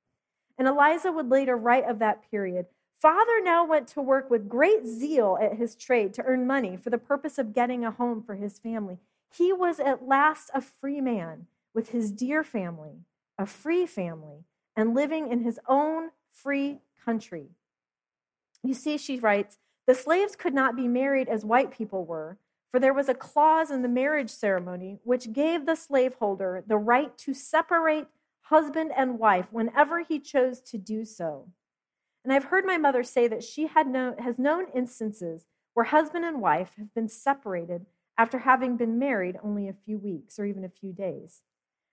And 0.58 0.68
Eliza 0.68 1.10
would 1.12 1.30
later 1.30 1.56
write 1.56 1.88
of 1.88 1.98
that 2.00 2.30
period 2.30 2.66
Father 3.00 3.42
now 3.42 3.66
went 3.66 3.88
to 3.88 4.00
work 4.00 4.30
with 4.30 4.48
great 4.48 4.86
zeal 4.86 5.36
at 5.40 5.56
his 5.56 5.74
trade 5.74 6.14
to 6.14 6.22
earn 6.24 6.46
money 6.46 6.76
for 6.76 6.88
the 6.90 6.96
purpose 6.96 7.36
of 7.38 7.52
getting 7.52 7.84
a 7.84 7.90
home 7.90 8.22
for 8.22 8.34
his 8.34 8.58
family. 8.58 8.98
He 9.36 9.52
was 9.52 9.80
at 9.80 10.06
last 10.06 10.50
a 10.54 10.60
free 10.60 11.00
man 11.00 11.46
with 11.74 11.90
his 11.90 12.12
dear 12.12 12.44
family, 12.44 13.00
a 13.36 13.46
free 13.46 13.86
family, 13.86 14.44
and 14.76 14.94
living 14.94 15.30
in 15.30 15.40
his 15.40 15.58
own 15.68 16.10
free 16.30 16.80
country. 17.04 17.48
You 18.62 18.74
see, 18.74 18.96
she 18.96 19.18
writes, 19.18 19.58
the 19.86 19.94
slaves 19.94 20.36
could 20.36 20.54
not 20.54 20.76
be 20.76 20.88
married 20.88 21.28
as 21.28 21.44
white 21.44 21.70
people 21.70 22.04
were, 22.04 22.38
for 22.70 22.80
there 22.80 22.94
was 22.94 23.08
a 23.08 23.14
clause 23.14 23.70
in 23.70 23.82
the 23.82 23.88
marriage 23.88 24.30
ceremony 24.30 24.98
which 25.04 25.32
gave 25.32 25.66
the 25.66 25.76
slaveholder 25.76 26.64
the 26.66 26.78
right 26.78 27.16
to 27.18 27.34
separate 27.34 28.06
husband 28.42 28.92
and 28.96 29.18
wife 29.18 29.46
whenever 29.50 30.00
he 30.00 30.18
chose 30.18 30.60
to 30.60 30.78
do 30.78 31.04
so. 31.04 31.48
And 32.24 32.32
I've 32.32 32.44
heard 32.44 32.64
my 32.64 32.78
mother 32.78 33.02
say 33.02 33.28
that 33.28 33.44
she 33.44 33.66
had 33.66 33.86
known, 33.86 34.18
has 34.18 34.38
known 34.38 34.66
instances 34.74 35.46
where 35.74 35.84
husband 35.84 36.24
and 36.24 36.40
wife 36.40 36.72
have 36.78 36.94
been 36.94 37.08
separated 37.08 37.84
after 38.16 38.38
having 38.38 38.76
been 38.76 38.98
married 38.98 39.38
only 39.42 39.68
a 39.68 39.76
few 39.84 39.98
weeks 39.98 40.38
or 40.38 40.44
even 40.44 40.64
a 40.64 40.68
few 40.68 40.92
days. 40.92 41.42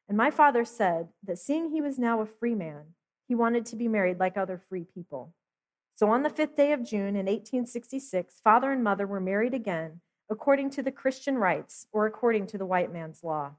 And 0.08 0.18
my 0.18 0.30
father 0.30 0.66
said 0.66 1.10
that 1.24 1.40
seeing 1.40 1.70
he 1.70 1.82
was 1.82 1.98
now 1.98 2.22
a 2.22 2.26
free 2.26 2.56
man, 2.56 2.94
he 3.28 3.36
wanted 3.36 3.66
to 3.68 3.76
be 3.76 3.88
married 3.88 4.20
like 4.20 4.38
other 4.38 4.62
free 4.70 4.84
people. 4.84 5.34
So 5.96 6.10
on 6.10 6.24
the 6.24 6.30
fifth 6.30 6.56
day 6.56 6.74
of 6.74 6.84
June 6.84 7.16
in 7.16 7.28
1866, 7.28 8.42
father 8.44 8.72
and 8.72 8.84
mother 8.84 9.08
were 9.08 9.20
married 9.20 9.54
again 9.54 10.02
according 10.30 10.70
to 10.72 10.82
the 10.82 10.92
Christian 10.92 11.38
rites 11.38 11.86
or 11.92 12.06
according 12.06 12.48
to 12.48 12.58
the 12.58 12.66
white 12.66 12.92
man's 12.92 13.24
law. 13.24 13.52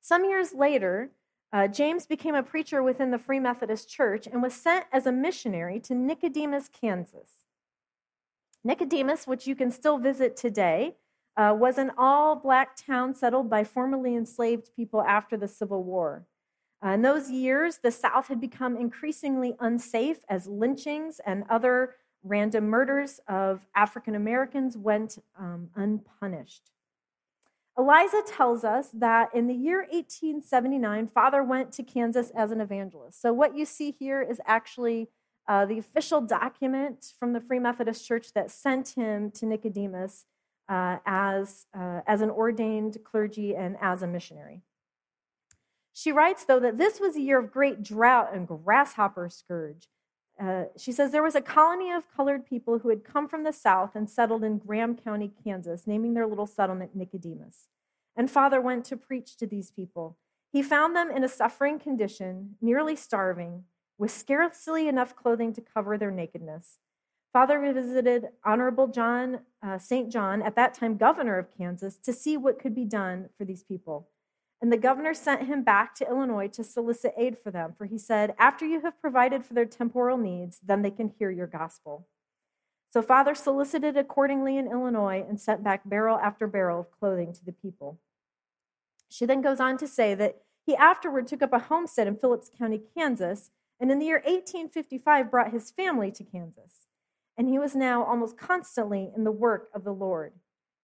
Some 0.00 0.24
years 0.24 0.54
later, 0.54 1.10
uh, 1.52 1.68
James 1.68 2.06
became 2.06 2.34
a 2.34 2.42
preacher 2.42 2.82
within 2.82 3.10
the 3.10 3.18
Free 3.18 3.38
Methodist 3.38 3.90
Church 3.90 4.26
and 4.26 4.42
was 4.42 4.54
sent 4.54 4.86
as 4.90 5.06
a 5.06 5.12
missionary 5.12 5.78
to 5.80 5.94
Nicodemus, 5.94 6.68
Kansas. 6.68 7.44
Nicodemus, 8.64 9.26
which 9.26 9.46
you 9.46 9.54
can 9.54 9.70
still 9.70 9.98
visit 9.98 10.36
today, 10.36 10.96
uh, 11.36 11.54
was 11.58 11.78
an 11.78 11.90
all 11.96 12.36
black 12.36 12.76
town 12.76 13.14
settled 13.14 13.48
by 13.48 13.64
formerly 13.64 14.14
enslaved 14.14 14.70
people 14.76 15.02
after 15.02 15.36
the 15.36 15.48
Civil 15.48 15.82
War. 15.82 16.26
Uh, 16.84 16.90
in 16.90 17.02
those 17.02 17.30
years, 17.30 17.78
the 17.82 17.92
South 17.92 18.28
had 18.28 18.40
become 18.40 18.76
increasingly 18.76 19.54
unsafe 19.60 20.18
as 20.28 20.46
lynchings 20.46 21.20
and 21.24 21.44
other 21.48 21.94
random 22.24 22.68
murders 22.68 23.20
of 23.28 23.66
African 23.74 24.14
Americans 24.14 24.76
went 24.76 25.18
um, 25.38 25.70
unpunished. 25.74 26.70
Eliza 27.78 28.20
tells 28.26 28.64
us 28.64 28.90
that 28.92 29.34
in 29.34 29.46
the 29.46 29.54
year 29.54 29.78
1879, 29.90 31.06
father 31.06 31.42
went 31.42 31.72
to 31.72 31.82
Kansas 31.82 32.30
as 32.36 32.50
an 32.50 32.60
evangelist. 32.60 33.20
So, 33.20 33.32
what 33.32 33.56
you 33.56 33.64
see 33.64 33.92
here 33.92 34.20
is 34.20 34.40
actually 34.44 35.08
uh, 35.48 35.66
the 35.66 35.78
official 35.78 36.20
document 36.20 37.12
from 37.18 37.32
the 37.32 37.40
Free 37.40 37.58
Methodist 37.58 38.06
Church 38.06 38.32
that 38.34 38.50
sent 38.50 38.90
him 38.90 39.30
to 39.32 39.46
Nicodemus 39.46 40.24
uh, 40.68 40.98
as, 41.04 41.66
uh, 41.76 42.00
as 42.06 42.20
an 42.20 42.30
ordained 42.30 42.98
clergy 43.04 43.54
and 43.54 43.76
as 43.80 44.02
a 44.02 44.06
missionary. 44.06 44.62
She 45.92 46.12
writes, 46.12 46.44
though, 46.44 46.60
that 46.60 46.78
this 46.78 47.00
was 47.00 47.16
a 47.16 47.20
year 47.20 47.38
of 47.38 47.52
great 47.52 47.82
drought 47.82 48.30
and 48.32 48.48
grasshopper 48.48 49.28
scourge. 49.28 49.88
Uh, 50.40 50.64
she 50.76 50.90
says 50.90 51.10
there 51.10 51.22
was 51.22 51.34
a 51.34 51.42
colony 51.42 51.92
of 51.92 52.10
colored 52.16 52.46
people 52.46 52.78
who 52.78 52.88
had 52.88 53.04
come 53.04 53.28
from 53.28 53.44
the 53.44 53.52
south 53.52 53.94
and 53.94 54.08
settled 54.08 54.42
in 54.42 54.58
Graham 54.58 54.96
County, 54.96 55.30
Kansas, 55.44 55.86
naming 55.86 56.14
their 56.14 56.26
little 56.26 56.46
settlement 56.46 56.96
Nicodemus. 56.96 57.68
And 58.16 58.30
Father 58.30 58.60
went 58.60 58.84
to 58.86 58.96
preach 58.96 59.36
to 59.36 59.46
these 59.46 59.70
people. 59.70 60.16
He 60.50 60.62
found 60.62 60.96
them 60.96 61.10
in 61.10 61.24
a 61.24 61.28
suffering 61.28 61.78
condition, 61.78 62.56
nearly 62.60 62.96
starving, 62.96 63.64
with 63.98 64.10
scarcely 64.10 64.88
enough 64.88 65.14
clothing 65.14 65.52
to 65.54 65.60
cover 65.60 65.96
their 65.96 66.10
nakedness. 66.10 66.78
Father 67.32 67.60
visited 67.72 68.28
Honorable 68.44 68.88
John 68.88 69.40
uh, 69.62 69.78
St. 69.78 70.12
John, 70.12 70.42
at 70.42 70.56
that 70.56 70.74
time 70.74 70.96
governor 70.96 71.38
of 71.38 71.56
Kansas, 71.56 71.96
to 71.98 72.12
see 72.12 72.36
what 72.36 72.58
could 72.58 72.74
be 72.74 72.84
done 72.84 73.30
for 73.38 73.44
these 73.44 73.62
people. 73.62 74.08
And 74.60 74.70
the 74.72 74.76
governor 74.76 75.14
sent 75.14 75.46
him 75.46 75.64
back 75.64 75.94
to 75.96 76.08
Illinois 76.08 76.48
to 76.48 76.62
solicit 76.62 77.14
aid 77.16 77.38
for 77.38 77.50
them, 77.50 77.74
for 77.76 77.86
he 77.86 77.98
said, 77.98 78.34
After 78.38 78.66
you 78.66 78.80
have 78.82 79.00
provided 79.00 79.44
for 79.44 79.54
their 79.54 79.64
temporal 79.64 80.18
needs, 80.18 80.60
then 80.62 80.82
they 80.82 80.90
can 80.90 81.12
hear 81.18 81.30
your 81.30 81.46
gospel. 81.46 82.06
So 82.92 83.00
Father 83.00 83.34
solicited 83.34 83.96
accordingly 83.96 84.58
in 84.58 84.70
Illinois 84.70 85.24
and 85.26 85.40
sent 85.40 85.64
back 85.64 85.88
barrel 85.88 86.18
after 86.18 86.46
barrel 86.46 86.80
of 86.80 86.90
clothing 86.90 87.32
to 87.32 87.44
the 87.44 87.52
people. 87.52 87.98
She 89.08 89.24
then 89.24 89.40
goes 89.40 89.60
on 89.60 89.78
to 89.78 89.88
say 89.88 90.14
that 90.14 90.42
he 90.64 90.76
afterward 90.76 91.26
took 91.26 91.42
up 91.42 91.52
a 91.52 91.58
homestead 91.58 92.06
in 92.06 92.16
Phillips 92.16 92.50
County, 92.56 92.82
Kansas, 92.94 93.50
and 93.82 93.90
in 93.90 93.98
the 93.98 94.06
year 94.06 94.22
1855 94.24 95.28
brought 95.28 95.52
his 95.52 95.72
family 95.72 96.12
to 96.12 96.22
Kansas. 96.22 96.86
And 97.36 97.48
he 97.48 97.58
was 97.58 97.74
now 97.74 98.04
almost 98.04 98.38
constantly 98.38 99.10
in 99.16 99.24
the 99.24 99.32
work 99.32 99.70
of 99.74 99.82
the 99.82 99.92
Lord. 99.92 100.34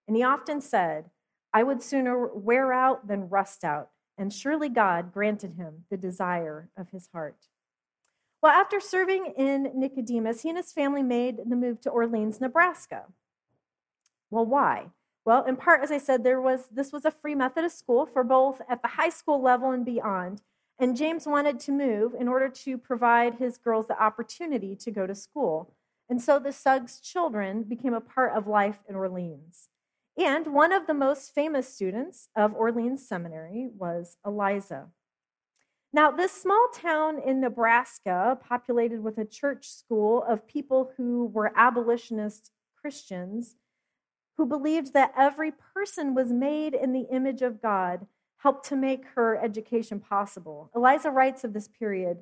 And 0.05 0.17
he 0.17 0.23
often 0.23 0.59
said, 0.59 1.05
I 1.53 1.63
would 1.63 1.81
sooner 1.81 2.27
wear 2.27 2.73
out 2.73 3.07
than 3.07 3.29
rust 3.29 3.63
out. 3.63 3.91
And 4.17 4.33
surely 4.33 4.67
God 4.67 5.13
granted 5.13 5.53
him 5.53 5.85
the 5.89 5.95
desire 5.95 6.67
of 6.75 6.89
his 6.89 7.07
heart. 7.13 7.37
Well, 8.43 8.51
after 8.51 8.81
serving 8.81 9.33
in 9.37 9.71
Nicodemus, 9.75 10.41
he 10.41 10.49
and 10.49 10.57
his 10.57 10.73
family 10.73 11.03
made 11.03 11.37
the 11.47 11.55
move 11.55 11.79
to 11.81 11.89
Orleans, 11.89 12.41
Nebraska. 12.41 13.05
Well, 14.29 14.45
why? 14.45 14.87
Well, 15.23 15.45
in 15.45 15.55
part, 15.55 15.83
as 15.83 15.91
I 15.91 15.99
said, 15.99 16.25
there 16.25 16.41
was 16.41 16.67
this 16.69 16.91
was 16.91 17.05
a 17.05 17.11
free 17.11 17.35
Methodist 17.35 17.79
school 17.79 18.05
for 18.05 18.25
both 18.25 18.61
at 18.69 18.81
the 18.81 18.89
high 18.89 19.09
school 19.09 19.41
level 19.41 19.71
and 19.71 19.85
beyond. 19.85 20.41
And 20.79 20.95
James 20.95 21.27
wanted 21.27 21.59
to 21.61 21.73
move 21.73 22.13
in 22.17 22.29
order 22.29 22.47
to 22.47 22.77
provide 22.77 23.35
his 23.35 23.57
girls 23.57 23.87
the 23.87 24.01
opportunity 24.01 24.75
to 24.77 24.91
go 24.91 25.05
to 25.05 25.13
school. 25.13 25.73
And 26.09 26.21
so 26.21 26.39
the 26.39 26.53
Suggs 26.53 27.01
children 27.01 27.63
became 27.63 27.93
a 27.93 28.01
part 28.01 28.35
of 28.35 28.47
life 28.47 28.79
in 28.87 28.95
Orleans. 28.95 29.67
And 30.17 30.47
one 30.47 30.71
of 30.71 30.87
the 30.87 30.93
most 30.93 31.33
famous 31.35 31.73
students 31.73 32.29
of 32.35 32.53
Orleans 32.53 33.05
Seminary 33.05 33.69
was 33.77 34.17
Eliza. 34.25 34.87
Now, 35.91 36.11
this 36.11 36.31
small 36.31 36.67
town 36.73 37.19
in 37.19 37.41
Nebraska, 37.41 38.37
populated 38.47 39.01
with 39.01 39.17
a 39.17 39.25
church 39.25 39.69
school 39.69 40.23
of 40.23 40.47
people 40.47 40.91
who 40.95 41.25
were 41.25 41.51
abolitionist 41.55 42.51
Christians, 42.79 43.55
who 44.37 44.45
believed 44.45 44.93
that 44.93 45.13
every 45.17 45.51
person 45.51 46.13
was 46.13 46.31
made 46.31 46.73
in 46.73 46.93
the 46.93 47.07
image 47.11 47.41
of 47.41 47.61
God, 47.61 48.05
helped 48.39 48.67
to 48.69 48.75
make 48.75 49.05
her 49.15 49.37
education 49.37 49.99
possible. 49.99 50.71
Eliza 50.75 51.11
writes 51.11 51.43
of 51.43 51.53
this 51.53 51.67
period 51.67 52.19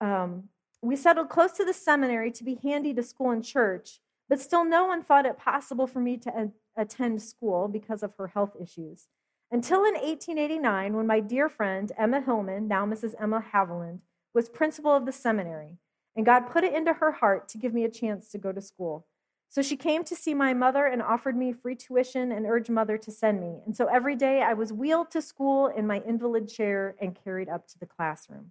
um, 0.00 0.44
We 0.82 0.96
settled 0.96 1.28
close 1.28 1.52
to 1.52 1.64
the 1.64 1.74
seminary 1.74 2.30
to 2.32 2.44
be 2.44 2.58
handy 2.62 2.92
to 2.94 3.02
school 3.02 3.30
and 3.30 3.44
church, 3.44 4.00
but 4.28 4.40
still 4.40 4.64
no 4.64 4.86
one 4.86 5.02
thought 5.02 5.26
it 5.26 5.38
possible 5.38 5.86
for 5.86 6.00
me 6.00 6.16
to 6.18 6.50
attend 6.76 7.22
school 7.22 7.68
because 7.68 8.02
of 8.02 8.14
her 8.16 8.28
health 8.28 8.56
issues. 8.60 9.06
Until 9.50 9.84
in 9.84 9.94
1889, 9.94 10.94
when 10.94 11.06
my 11.06 11.20
dear 11.20 11.48
friend 11.48 11.92
Emma 11.96 12.20
Hillman, 12.20 12.66
now 12.66 12.86
Mrs. 12.86 13.14
Emma 13.20 13.44
Haviland, 13.52 14.00
was 14.34 14.48
principal 14.48 14.90
of 14.90 15.06
the 15.06 15.12
seminary, 15.12 15.78
and 16.16 16.26
God 16.26 16.50
put 16.50 16.64
it 16.64 16.74
into 16.74 16.94
her 16.94 17.12
heart 17.12 17.48
to 17.50 17.58
give 17.58 17.72
me 17.72 17.84
a 17.84 17.90
chance 17.90 18.30
to 18.30 18.38
go 18.38 18.50
to 18.50 18.60
school. 18.60 19.06
So 19.54 19.62
she 19.62 19.76
came 19.76 20.02
to 20.06 20.16
see 20.16 20.34
my 20.34 20.52
mother 20.52 20.84
and 20.86 21.00
offered 21.00 21.36
me 21.36 21.52
free 21.52 21.76
tuition 21.76 22.32
and 22.32 22.44
urged 22.44 22.70
mother 22.70 22.98
to 22.98 23.12
send 23.12 23.40
me. 23.40 23.60
And 23.64 23.76
so 23.76 23.86
every 23.86 24.16
day 24.16 24.42
I 24.42 24.52
was 24.52 24.72
wheeled 24.72 25.12
to 25.12 25.22
school 25.22 25.68
in 25.68 25.86
my 25.86 26.02
invalid 26.04 26.48
chair 26.48 26.96
and 27.00 27.16
carried 27.24 27.48
up 27.48 27.68
to 27.68 27.78
the 27.78 27.86
classroom. 27.86 28.50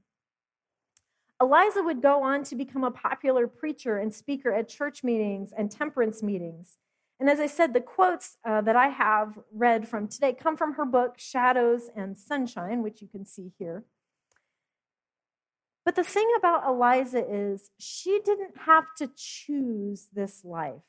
Eliza 1.41 1.83
would 1.83 2.01
go 2.01 2.23
on 2.23 2.45
to 2.45 2.55
become 2.55 2.85
a 2.85 2.91
popular 2.91 3.47
preacher 3.47 3.97
and 3.97 4.15
speaker 4.15 4.53
at 4.53 4.69
church 4.69 5.03
meetings 5.03 5.51
and 5.57 5.69
temperance 5.69 6.23
meetings. 6.23 6.77
And 7.19 7.29
as 7.29 7.41
I 7.41 7.47
said, 7.47 7.73
the 7.73 7.81
quotes 7.81 8.37
uh, 8.45 8.61
that 8.61 8.77
I 8.77 8.87
have 8.87 9.37
read 9.51 9.85
from 9.85 10.07
today 10.07 10.31
come 10.31 10.55
from 10.55 10.75
her 10.75 10.85
book, 10.85 11.15
Shadows 11.17 11.89
and 11.97 12.17
Sunshine, 12.17 12.81
which 12.81 13.01
you 13.01 13.09
can 13.09 13.25
see 13.25 13.51
here. 13.59 13.83
But 15.85 15.95
the 15.95 16.03
thing 16.03 16.29
about 16.37 16.65
Eliza 16.65 17.25
is 17.29 17.71
she 17.77 18.19
didn't 18.23 18.57
have 18.65 18.85
to 18.97 19.09
choose 19.15 20.07
this 20.13 20.45
life. 20.45 20.81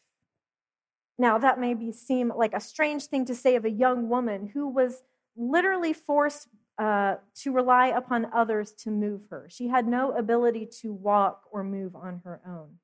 Now, 1.18 1.38
that 1.38 1.60
may 1.60 1.74
be, 1.74 1.92
seem 1.92 2.32
like 2.34 2.54
a 2.54 2.60
strange 2.60 3.06
thing 3.06 3.24
to 3.26 3.34
say 3.34 3.56
of 3.56 3.64
a 3.64 3.70
young 3.70 4.08
woman 4.08 4.50
who 4.54 4.68
was 4.68 5.02
literally 5.36 5.92
forced 5.92 6.48
uh, 6.78 7.16
to 7.36 7.52
rely 7.52 7.88
upon 7.88 8.26
others 8.32 8.72
to 8.72 8.90
move 8.90 9.22
her. 9.30 9.46
She 9.48 9.68
had 9.68 9.86
no 9.86 10.12
ability 10.12 10.68
to 10.80 10.92
walk 10.92 11.42
or 11.52 11.62
move 11.62 11.94
on 11.94 12.22
her 12.24 12.40
own. 12.46 12.78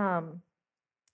Um, 0.00 0.42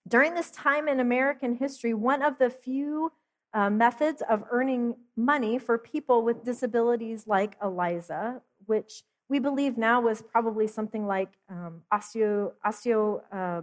during 0.07 0.35
this 0.35 0.51
time 0.51 0.89
in 0.89 1.01
American 1.01 1.57
history, 1.57 1.95
one 1.95 2.23
of 2.23 2.39
the 2.39 2.51
few 2.51 3.13
uh, 3.55 3.71
methods 3.71 4.23
of 4.29 4.45
earning 4.51 4.97
money 5.17 5.59
for 5.59 5.79
people 5.79 6.23
with 6.23 6.45
disabilities 6.45 7.27
like 7.27 7.57
Eliza, 7.63 8.43
which 8.67 9.03
we 9.29 9.39
believe 9.39 9.77
now 9.77 10.01
was 10.01 10.23
probably 10.23 10.67
something 10.67 11.07
like 11.07 11.31
um, 11.51 11.83
osteo, 11.93 12.53
osteo 12.65 13.23
uh, 13.33 13.63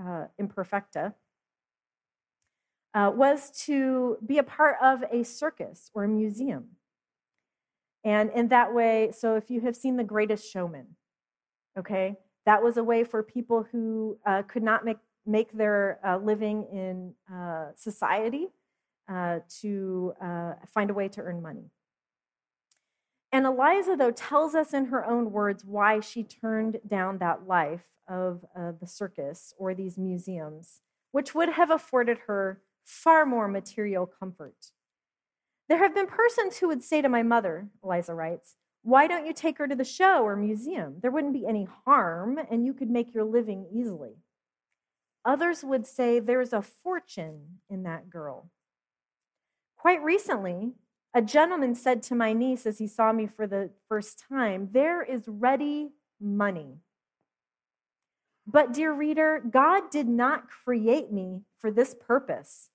uh, 0.00 0.26
imperfecta, 0.40 1.14
uh, 2.94 3.12
was 3.14 3.50
to 3.66 4.16
be 4.24 4.38
a 4.38 4.42
part 4.42 4.76
of 4.82 5.04
a 5.12 5.22
circus 5.22 5.90
or 5.94 6.04
a 6.04 6.08
museum. 6.08 6.64
And 8.04 8.30
in 8.30 8.48
that 8.48 8.74
way, 8.74 9.12
so 9.16 9.36
if 9.36 9.50
you 9.50 9.60
have 9.62 9.76
seen 9.76 9.96
The 9.96 10.04
Greatest 10.04 10.50
Showman, 10.50 10.96
okay, 11.78 12.16
that 12.44 12.62
was 12.62 12.76
a 12.76 12.84
way 12.84 13.04
for 13.04 13.22
people 13.22 13.66
who 13.70 14.18
uh, 14.24 14.42
could 14.42 14.62
not 14.62 14.84
make 14.84 14.98
make 15.28 15.50
their 15.52 15.98
uh, 16.06 16.16
living 16.18 16.64
in 16.72 17.12
uh, 17.32 17.72
society 17.74 18.46
to 19.08 20.14
find 20.72 20.88
a 20.90 20.94
way 20.94 21.08
to 21.08 21.20
earn 21.20 21.42
money. 21.42 21.68
And 23.32 23.44
Eliza, 23.44 23.96
though, 23.98 24.12
tells 24.12 24.54
us 24.54 24.72
in 24.72 24.86
her 24.86 25.04
own 25.04 25.32
words 25.32 25.64
why 25.64 26.00
she 26.00 26.22
turned 26.22 26.78
down 26.86 27.18
that 27.18 27.46
life 27.46 27.84
of 28.08 28.44
uh, 28.56 28.72
the 28.80 28.86
circus 28.86 29.52
or 29.58 29.74
these 29.74 29.98
museums, 29.98 30.80
which 31.12 31.34
would 31.34 31.50
have 31.50 31.70
afforded 31.70 32.18
her 32.26 32.62
far 32.84 33.26
more 33.26 33.48
material 33.48 34.06
comfort. 34.06 34.70
There 35.68 35.78
have 35.78 35.94
been 35.94 36.06
persons 36.06 36.58
who 36.58 36.68
would 36.68 36.84
say 36.84 37.02
to 37.02 37.08
my 37.08 37.24
mother, 37.24 37.68
Eliza 37.82 38.14
writes, 38.14 38.56
why 38.82 39.08
don't 39.08 39.26
you 39.26 39.32
take 39.32 39.58
her 39.58 39.66
to 39.66 39.74
the 39.74 39.82
show 39.82 40.22
or 40.22 40.36
museum? 40.36 40.98
There 41.02 41.10
wouldn't 41.10 41.32
be 41.32 41.44
any 41.44 41.66
harm, 41.84 42.38
and 42.48 42.64
you 42.64 42.72
could 42.72 42.88
make 42.88 43.12
your 43.12 43.24
living 43.24 43.66
easily. 43.74 44.12
Others 45.24 45.64
would 45.64 45.88
say 45.88 46.20
there's 46.20 46.52
a 46.52 46.62
fortune 46.62 47.58
in 47.68 47.82
that 47.82 48.08
girl. 48.08 48.48
Quite 49.76 50.04
recently, 50.04 50.74
a 51.16 51.22
gentleman 51.22 51.74
said 51.74 52.02
to 52.02 52.14
my 52.14 52.34
niece 52.34 52.66
as 52.66 52.78
he 52.78 52.86
saw 52.86 53.10
me 53.10 53.26
for 53.26 53.46
the 53.46 53.70
first 53.88 54.22
time, 54.28 54.68
There 54.72 55.02
is 55.02 55.22
ready 55.26 55.88
money. 56.20 56.74
But, 58.46 58.74
dear 58.74 58.92
reader, 58.92 59.42
God 59.50 59.90
did 59.90 60.08
not 60.08 60.50
create 60.50 61.10
me 61.10 61.40
for 61.58 61.70
this 61.70 61.94
purpose. 61.94 62.68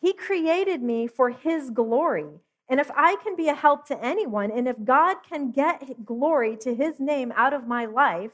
He 0.00 0.12
created 0.12 0.82
me 0.82 1.06
for 1.06 1.30
His 1.30 1.70
glory. 1.70 2.40
And 2.68 2.80
if 2.80 2.90
I 2.96 3.14
can 3.22 3.36
be 3.36 3.48
a 3.48 3.54
help 3.54 3.86
to 3.86 4.04
anyone, 4.04 4.50
and 4.50 4.66
if 4.66 4.84
God 4.84 5.18
can 5.28 5.52
get 5.52 6.04
glory 6.04 6.56
to 6.62 6.74
His 6.74 6.98
name 6.98 7.32
out 7.36 7.54
of 7.54 7.68
my 7.68 7.86
life, 7.86 8.32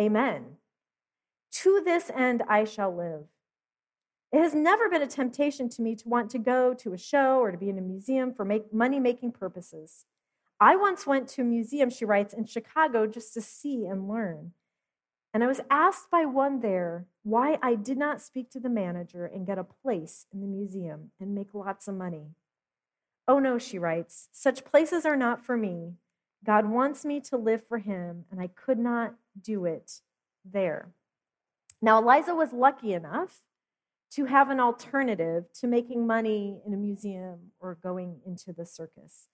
amen. 0.00 0.56
To 1.60 1.82
this 1.84 2.10
end 2.16 2.42
I 2.48 2.64
shall 2.64 2.96
live. 2.96 3.24
It 4.32 4.40
has 4.40 4.54
never 4.54 4.88
been 4.88 5.02
a 5.02 5.06
temptation 5.06 5.68
to 5.68 5.82
me 5.82 5.94
to 5.96 6.08
want 6.08 6.30
to 6.30 6.38
go 6.38 6.72
to 6.74 6.94
a 6.94 6.98
show 6.98 7.38
or 7.40 7.52
to 7.52 7.58
be 7.58 7.68
in 7.68 7.76
a 7.76 7.82
museum 7.82 8.32
for 8.32 8.46
make, 8.46 8.72
money 8.72 8.98
making 8.98 9.32
purposes. 9.32 10.06
I 10.58 10.74
once 10.76 11.06
went 11.06 11.28
to 11.30 11.42
a 11.42 11.44
museum, 11.44 11.90
she 11.90 12.06
writes, 12.06 12.32
in 12.32 12.46
Chicago 12.46 13.06
just 13.06 13.34
to 13.34 13.42
see 13.42 13.84
and 13.84 14.08
learn. 14.08 14.52
And 15.34 15.44
I 15.44 15.46
was 15.46 15.60
asked 15.70 16.10
by 16.10 16.24
one 16.24 16.60
there 16.60 17.06
why 17.24 17.58
I 17.62 17.74
did 17.74 17.98
not 17.98 18.22
speak 18.22 18.50
to 18.50 18.60
the 18.60 18.68
manager 18.70 19.26
and 19.26 19.46
get 19.46 19.58
a 19.58 19.64
place 19.64 20.26
in 20.32 20.40
the 20.40 20.46
museum 20.46 21.10
and 21.20 21.34
make 21.34 21.52
lots 21.52 21.86
of 21.86 21.94
money. 21.94 22.28
Oh 23.28 23.38
no, 23.38 23.58
she 23.58 23.78
writes, 23.78 24.28
such 24.32 24.64
places 24.64 25.04
are 25.04 25.16
not 25.16 25.44
for 25.44 25.56
me. 25.56 25.94
God 26.44 26.66
wants 26.66 27.04
me 27.04 27.20
to 27.20 27.36
live 27.36 27.62
for 27.66 27.78
him, 27.78 28.24
and 28.30 28.40
I 28.40 28.48
could 28.48 28.78
not 28.78 29.14
do 29.40 29.64
it 29.64 30.00
there. 30.44 30.88
Now, 31.80 31.98
Eliza 31.98 32.34
was 32.34 32.52
lucky 32.52 32.94
enough 32.94 33.42
to 34.14 34.26
have 34.26 34.50
an 34.50 34.60
alternative 34.60 35.44
to 35.54 35.66
making 35.66 36.06
money 36.06 36.60
in 36.66 36.74
a 36.74 36.76
museum 36.76 37.38
or 37.60 37.78
going 37.82 38.20
into 38.26 38.52
the 38.52 38.66
circus. 38.66 39.28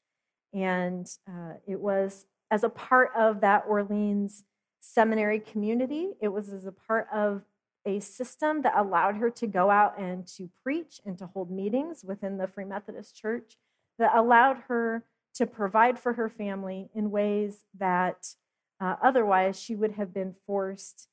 And 0.54 1.06
uh, 1.28 1.54
it 1.66 1.80
was 1.80 2.26
as 2.50 2.64
a 2.64 2.68
part 2.68 3.10
of 3.16 3.40
that 3.40 3.64
Orleans 3.68 4.44
seminary 4.80 5.40
community, 5.40 6.10
it 6.20 6.28
was 6.28 6.52
as 6.52 6.64
a 6.64 6.72
part 6.72 7.08
of 7.12 7.42
a 7.84 8.00
system 8.00 8.62
that 8.62 8.76
allowed 8.76 9.16
her 9.16 9.30
to 9.30 9.46
go 9.46 9.70
out 9.70 9.98
and 9.98 10.26
to 10.26 10.48
preach 10.62 11.00
and 11.04 11.18
to 11.18 11.26
hold 11.26 11.50
meetings 11.50 12.04
within 12.04 12.38
the 12.38 12.46
Free 12.46 12.64
Methodist 12.64 13.16
Church 13.16 13.56
that 13.98 14.14
allowed 14.14 14.58
her 14.68 15.04
to 15.34 15.46
provide 15.46 15.98
for 15.98 16.14
her 16.14 16.28
family 16.28 16.88
in 16.94 17.10
ways 17.10 17.64
that 17.78 18.34
uh, 18.80 18.96
otherwise 19.02 19.60
she 19.60 19.74
would 19.74 19.92
have 19.92 20.14
been 20.14 20.34
forced 20.46 21.08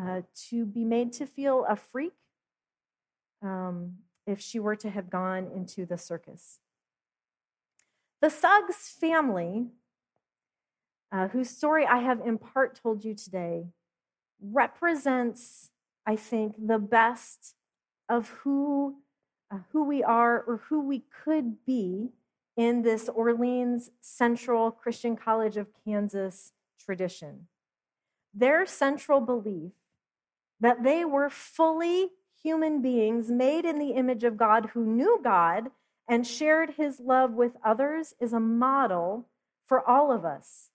uh, 0.00 0.22
to 0.48 0.64
be 0.66 0.84
made 0.84 1.12
to 1.12 1.26
feel 1.26 1.64
a 1.68 1.76
freak 1.76 2.12
um, 3.42 3.94
if 4.26 4.40
she 4.40 4.58
were 4.58 4.76
to 4.76 4.90
have 4.90 5.10
gone 5.10 5.50
into 5.54 5.86
the 5.86 5.98
circus. 5.98 6.58
The 8.20 8.30
Suggs 8.30 8.88
family, 9.00 9.68
uh, 11.12 11.28
whose 11.28 11.50
story 11.50 11.86
I 11.86 11.98
have 11.98 12.20
in 12.20 12.38
part 12.38 12.80
told 12.82 13.04
you 13.04 13.14
today, 13.14 13.68
represents, 14.40 15.70
I 16.06 16.16
think, 16.16 16.54
the 16.58 16.78
best 16.78 17.54
of 18.08 18.28
who, 18.42 18.96
uh, 19.52 19.58
who 19.72 19.84
we 19.84 20.02
are 20.02 20.42
or 20.42 20.62
who 20.68 20.80
we 20.80 21.04
could 21.24 21.64
be 21.64 22.10
in 22.56 22.82
this 22.82 23.08
Orleans 23.08 23.90
Central 24.00 24.72
Christian 24.72 25.16
College 25.16 25.56
of 25.56 25.68
Kansas 25.84 26.52
tradition. 26.78 27.46
Their 28.34 28.66
central 28.66 29.20
belief 29.20 29.72
that 30.60 30.82
they 30.82 31.04
were 31.04 31.30
fully 31.30 32.10
human 32.42 32.82
beings 32.82 33.30
made 33.30 33.64
in 33.64 33.78
the 33.78 33.90
image 33.90 34.24
of 34.24 34.36
God 34.36 34.70
who 34.74 34.84
knew 34.84 35.20
God 35.22 35.70
and 36.08 36.26
shared 36.26 36.74
his 36.76 37.00
love 37.00 37.32
with 37.32 37.56
others 37.64 38.14
is 38.20 38.32
a 38.32 38.40
model 38.40 39.28
for 39.66 39.86
all 39.86 40.10
of 40.10 40.24
us. 40.24 40.70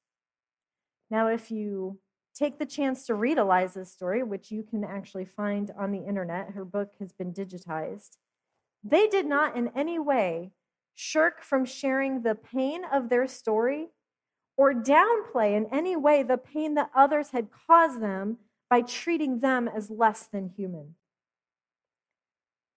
Now, 1.10 1.28
if 1.28 1.52
you 1.52 2.00
take 2.36 2.60
the 2.60 2.66
chance 2.66 3.06
to 3.06 3.16
read 3.16 3.38
Eliza's 3.38 3.92
story, 3.92 4.24
which 4.24 4.52
you 4.52 4.64
can 4.64 4.84
actually 4.84 5.26
find 5.26 5.72
on 5.78 5.92
the 5.92 6.06
internet, 6.06 6.52
her 6.52 6.66
book 6.66 6.92
has 7.00 7.12
been 7.12 7.34
digitized. 7.34 8.18
They 8.84 9.08
did 9.08 9.26
not 9.26 9.56
in 9.56 9.72
any 9.76 10.00
way 10.00 10.52
shirk 10.94 11.42
from 11.44 11.66
sharing 11.66 12.22
the 12.22 12.36
pain 12.36 12.84
of 12.92 13.10
their 13.10 13.28
story 13.28 13.90
or 14.56 14.74
downplay 14.74 15.56
in 15.56 15.68
any 15.72 15.96
way 15.96 16.22
the 16.22 16.38
pain 16.38 16.76
that 16.76 16.92
others 16.96 17.30
had 17.30 17.48
caused 17.68 18.02
them 18.02 18.38
by 18.70 18.82
treating 18.82 19.40
them 19.40 19.68
as 19.68 19.90
less 19.90 20.28
than 20.28 20.50
human. 20.56 20.96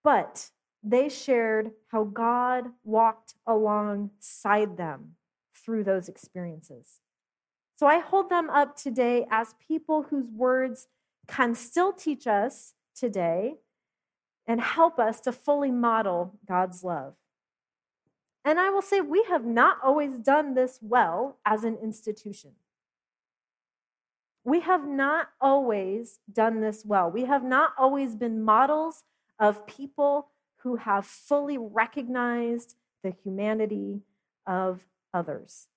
But 0.06 0.50
they 0.84 1.08
shared 1.08 1.72
how 1.88 2.04
God 2.04 2.66
walked 2.84 3.34
alongside 3.44 4.76
them 4.76 5.16
through 5.52 5.82
those 5.82 6.08
experiences. 6.08 7.00
So 7.74 7.88
I 7.88 7.98
hold 7.98 8.30
them 8.30 8.48
up 8.48 8.76
today 8.76 9.26
as 9.32 9.56
people 9.66 10.04
whose 10.04 10.30
words 10.30 10.86
can 11.26 11.56
still 11.56 11.92
teach 11.92 12.28
us 12.28 12.74
today 12.94 13.56
and 14.46 14.60
help 14.60 15.00
us 15.00 15.18
to 15.22 15.32
fully 15.32 15.72
model 15.72 16.38
God's 16.46 16.84
love. 16.84 17.14
And 18.44 18.60
I 18.60 18.70
will 18.70 18.82
say, 18.82 19.00
we 19.00 19.24
have 19.28 19.44
not 19.44 19.78
always 19.82 20.18
done 20.18 20.54
this 20.54 20.78
well 20.80 21.38
as 21.44 21.64
an 21.64 21.78
institution. 21.82 22.52
We 24.44 24.60
have 24.60 24.86
not 24.86 25.30
always 25.40 26.20
done 26.32 26.60
this 26.60 26.84
well. 26.84 27.10
We 27.10 27.24
have 27.24 27.42
not 27.42 27.70
always 27.76 28.14
been 28.14 28.44
models 28.44 29.02
of 29.38 29.66
people 29.66 30.28
who 30.58 30.76
have 30.76 31.06
fully 31.06 31.58
recognized 31.58 32.76
the 33.02 33.10
humanity 33.10 34.02
of 34.46 34.86
others. 35.12 35.68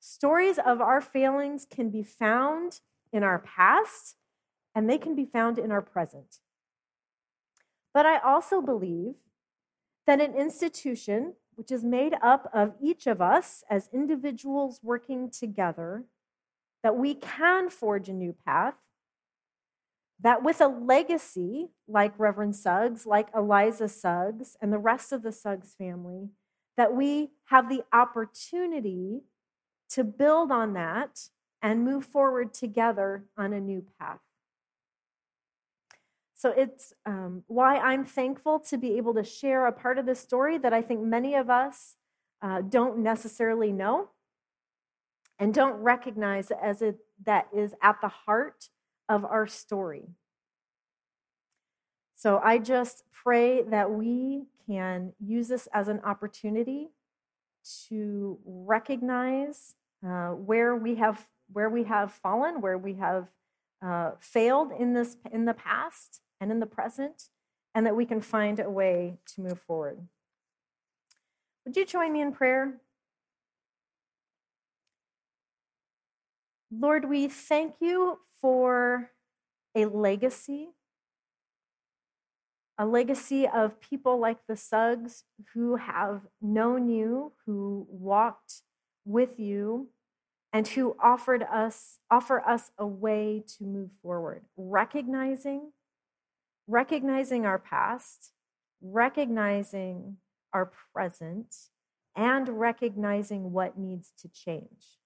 Stories 0.00 0.58
of 0.58 0.80
our 0.80 1.00
failings 1.00 1.64
can 1.64 1.90
be 1.90 2.02
found 2.02 2.80
in 3.12 3.22
our 3.22 3.38
past 3.38 4.16
and 4.74 4.88
they 4.88 4.98
can 4.98 5.14
be 5.14 5.24
found 5.24 5.58
in 5.58 5.70
our 5.70 5.82
present. 5.82 6.38
But 7.94 8.06
I 8.06 8.18
also 8.18 8.60
believe 8.60 9.14
that 10.06 10.20
an 10.20 10.34
institution 10.34 11.34
which 11.54 11.70
is 11.70 11.84
made 11.84 12.14
up 12.22 12.50
of 12.52 12.74
each 12.82 13.06
of 13.06 13.20
us 13.20 13.62
as 13.68 13.88
individuals 13.92 14.80
working 14.82 15.30
together, 15.30 16.04
that 16.82 16.96
we 16.96 17.14
can 17.14 17.68
forge 17.68 18.08
a 18.08 18.12
new 18.12 18.34
path, 18.44 18.74
that 20.22 20.42
with 20.42 20.60
a 20.60 20.68
legacy 20.68 21.68
like 21.88 22.18
Reverend 22.18 22.56
Suggs, 22.56 23.06
like 23.06 23.28
Eliza 23.34 23.88
Suggs, 23.88 24.56
and 24.60 24.72
the 24.72 24.78
rest 24.78 25.12
of 25.12 25.22
the 25.22 25.32
Suggs 25.32 25.74
family, 25.76 26.30
that 26.76 26.94
we 26.94 27.32
have 27.46 27.68
the 27.68 27.82
opportunity 27.92 29.22
to 29.90 30.04
build 30.04 30.50
on 30.50 30.72
that 30.74 31.28
and 31.60 31.84
move 31.84 32.04
forward 32.04 32.54
together 32.54 33.24
on 33.36 33.52
a 33.52 33.60
new 33.60 33.84
path. 33.98 34.20
So 36.34 36.50
it's 36.56 36.92
um, 37.06 37.44
why 37.46 37.78
I'm 37.78 38.04
thankful 38.04 38.58
to 38.60 38.76
be 38.76 38.96
able 38.96 39.14
to 39.14 39.22
share 39.22 39.66
a 39.66 39.72
part 39.72 39.98
of 39.98 40.06
this 40.06 40.18
story 40.18 40.58
that 40.58 40.72
I 40.72 40.82
think 40.82 41.00
many 41.00 41.34
of 41.34 41.50
us 41.50 41.94
uh, 42.40 42.62
don't 42.62 42.98
necessarily 42.98 43.70
know 43.70 44.08
and 45.38 45.54
don't 45.54 45.74
recognize 45.74 46.50
as 46.50 46.82
it 46.82 46.96
that 47.24 47.46
is 47.54 47.74
at 47.80 48.00
the 48.00 48.08
heart 48.08 48.68
of 49.12 49.26
our 49.26 49.46
story. 49.46 50.08
So 52.14 52.40
I 52.42 52.56
just 52.56 53.04
pray 53.12 53.62
that 53.62 53.90
we 53.90 54.44
can 54.66 55.12
use 55.20 55.48
this 55.48 55.68
as 55.74 55.88
an 55.88 56.00
opportunity 56.00 56.88
to 57.88 58.38
recognize 58.46 59.74
uh, 60.06 60.30
where 60.30 60.74
we 60.74 60.94
have 60.94 61.28
where 61.52 61.68
we 61.68 61.84
have 61.84 62.10
fallen, 62.10 62.62
where 62.62 62.78
we 62.78 62.94
have 62.94 63.28
uh, 63.84 64.12
failed 64.18 64.72
in 64.78 64.94
this 64.94 65.16
in 65.30 65.44
the 65.44 65.52
past, 65.52 66.22
and 66.40 66.50
in 66.50 66.58
the 66.58 66.66
present, 66.66 67.28
and 67.74 67.84
that 67.84 67.94
we 67.94 68.06
can 68.06 68.22
find 68.22 68.58
a 68.58 68.70
way 68.70 69.18
to 69.34 69.42
move 69.42 69.60
forward. 69.60 69.98
Would 71.66 71.76
you 71.76 71.84
join 71.84 72.12
me 72.14 72.22
in 72.22 72.32
prayer? 72.32 72.80
Lord, 76.74 77.08
we 77.08 77.28
thank 77.28 77.74
you 77.80 78.18
for 78.40 79.10
a 79.74 79.84
legacy, 79.86 80.70
a 82.78 82.86
legacy 82.86 83.46
of 83.46 83.80
people 83.80 84.18
like 84.18 84.38
the 84.48 84.56
Suggs 84.56 85.24
who 85.52 85.76
have 85.76 86.22
known 86.40 86.88
you, 86.88 87.32
who 87.44 87.86
walked 87.90 88.62
with 89.04 89.38
you, 89.38 89.88
and 90.52 90.66
who 90.68 90.96
offered 91.02 91.42
us 91.42 91.98
offer 92.10 92.40
us 92.40 92.70
a 92.78 92.86
way 92.86 93.42
to 93.58 93.64
move 93.64 93.90
forward, 94.02 94.42
recognizing 94.56 95.72
recognizing 96.66 97.44
our 97.44 97.58
past, 97.58 98.32
recognizing 98.80 100.16
our 100.52 100.70
present, 100.94 101.54
and 102.16 102.48
recognizing 102.48 103.52
what 103.52 103.78
needs 103.78 104.12
to 104.18 104.28
change. 104.28 105.01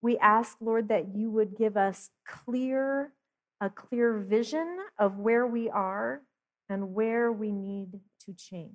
We 0.00 0.18
ask, 0.18 0.56
Lord, 0.60 0.88
that 0.88 1.14
you 1.14 1.30
would 1.30 1.56
give 1.56 1.76
us 1.76 2.10
clear, 2.26 3.12
a 3.60 3.70
clear 3.70 4.18
vision 4.18 4.78
of 4.98 5.18
where 5.18 5.46
we 5.46 5.68
are 5.68 6.22
and 6.68 6.94
where 6.94 7.32
we 7.32 7.50
need 7.50 8.00
to 8.26 8.32
change. 8.34 8.72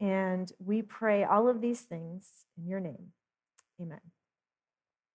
And 0.00 0.50
we 0.58 0.82
pray 0.82 1.24
all 1.24 1.48
of 1.48 1.60
these 1.60 1.80
things 1.80 2.26
in 2.58 2.68
your 2.68 2.80
name. 2.80 3.12
Amen. 3.80 4.00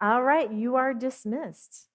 All 0.02 0.24
right, 0.24 0.52
you 0.52 0.76
are 0.76 0.94
dismissed. 0.94 1.89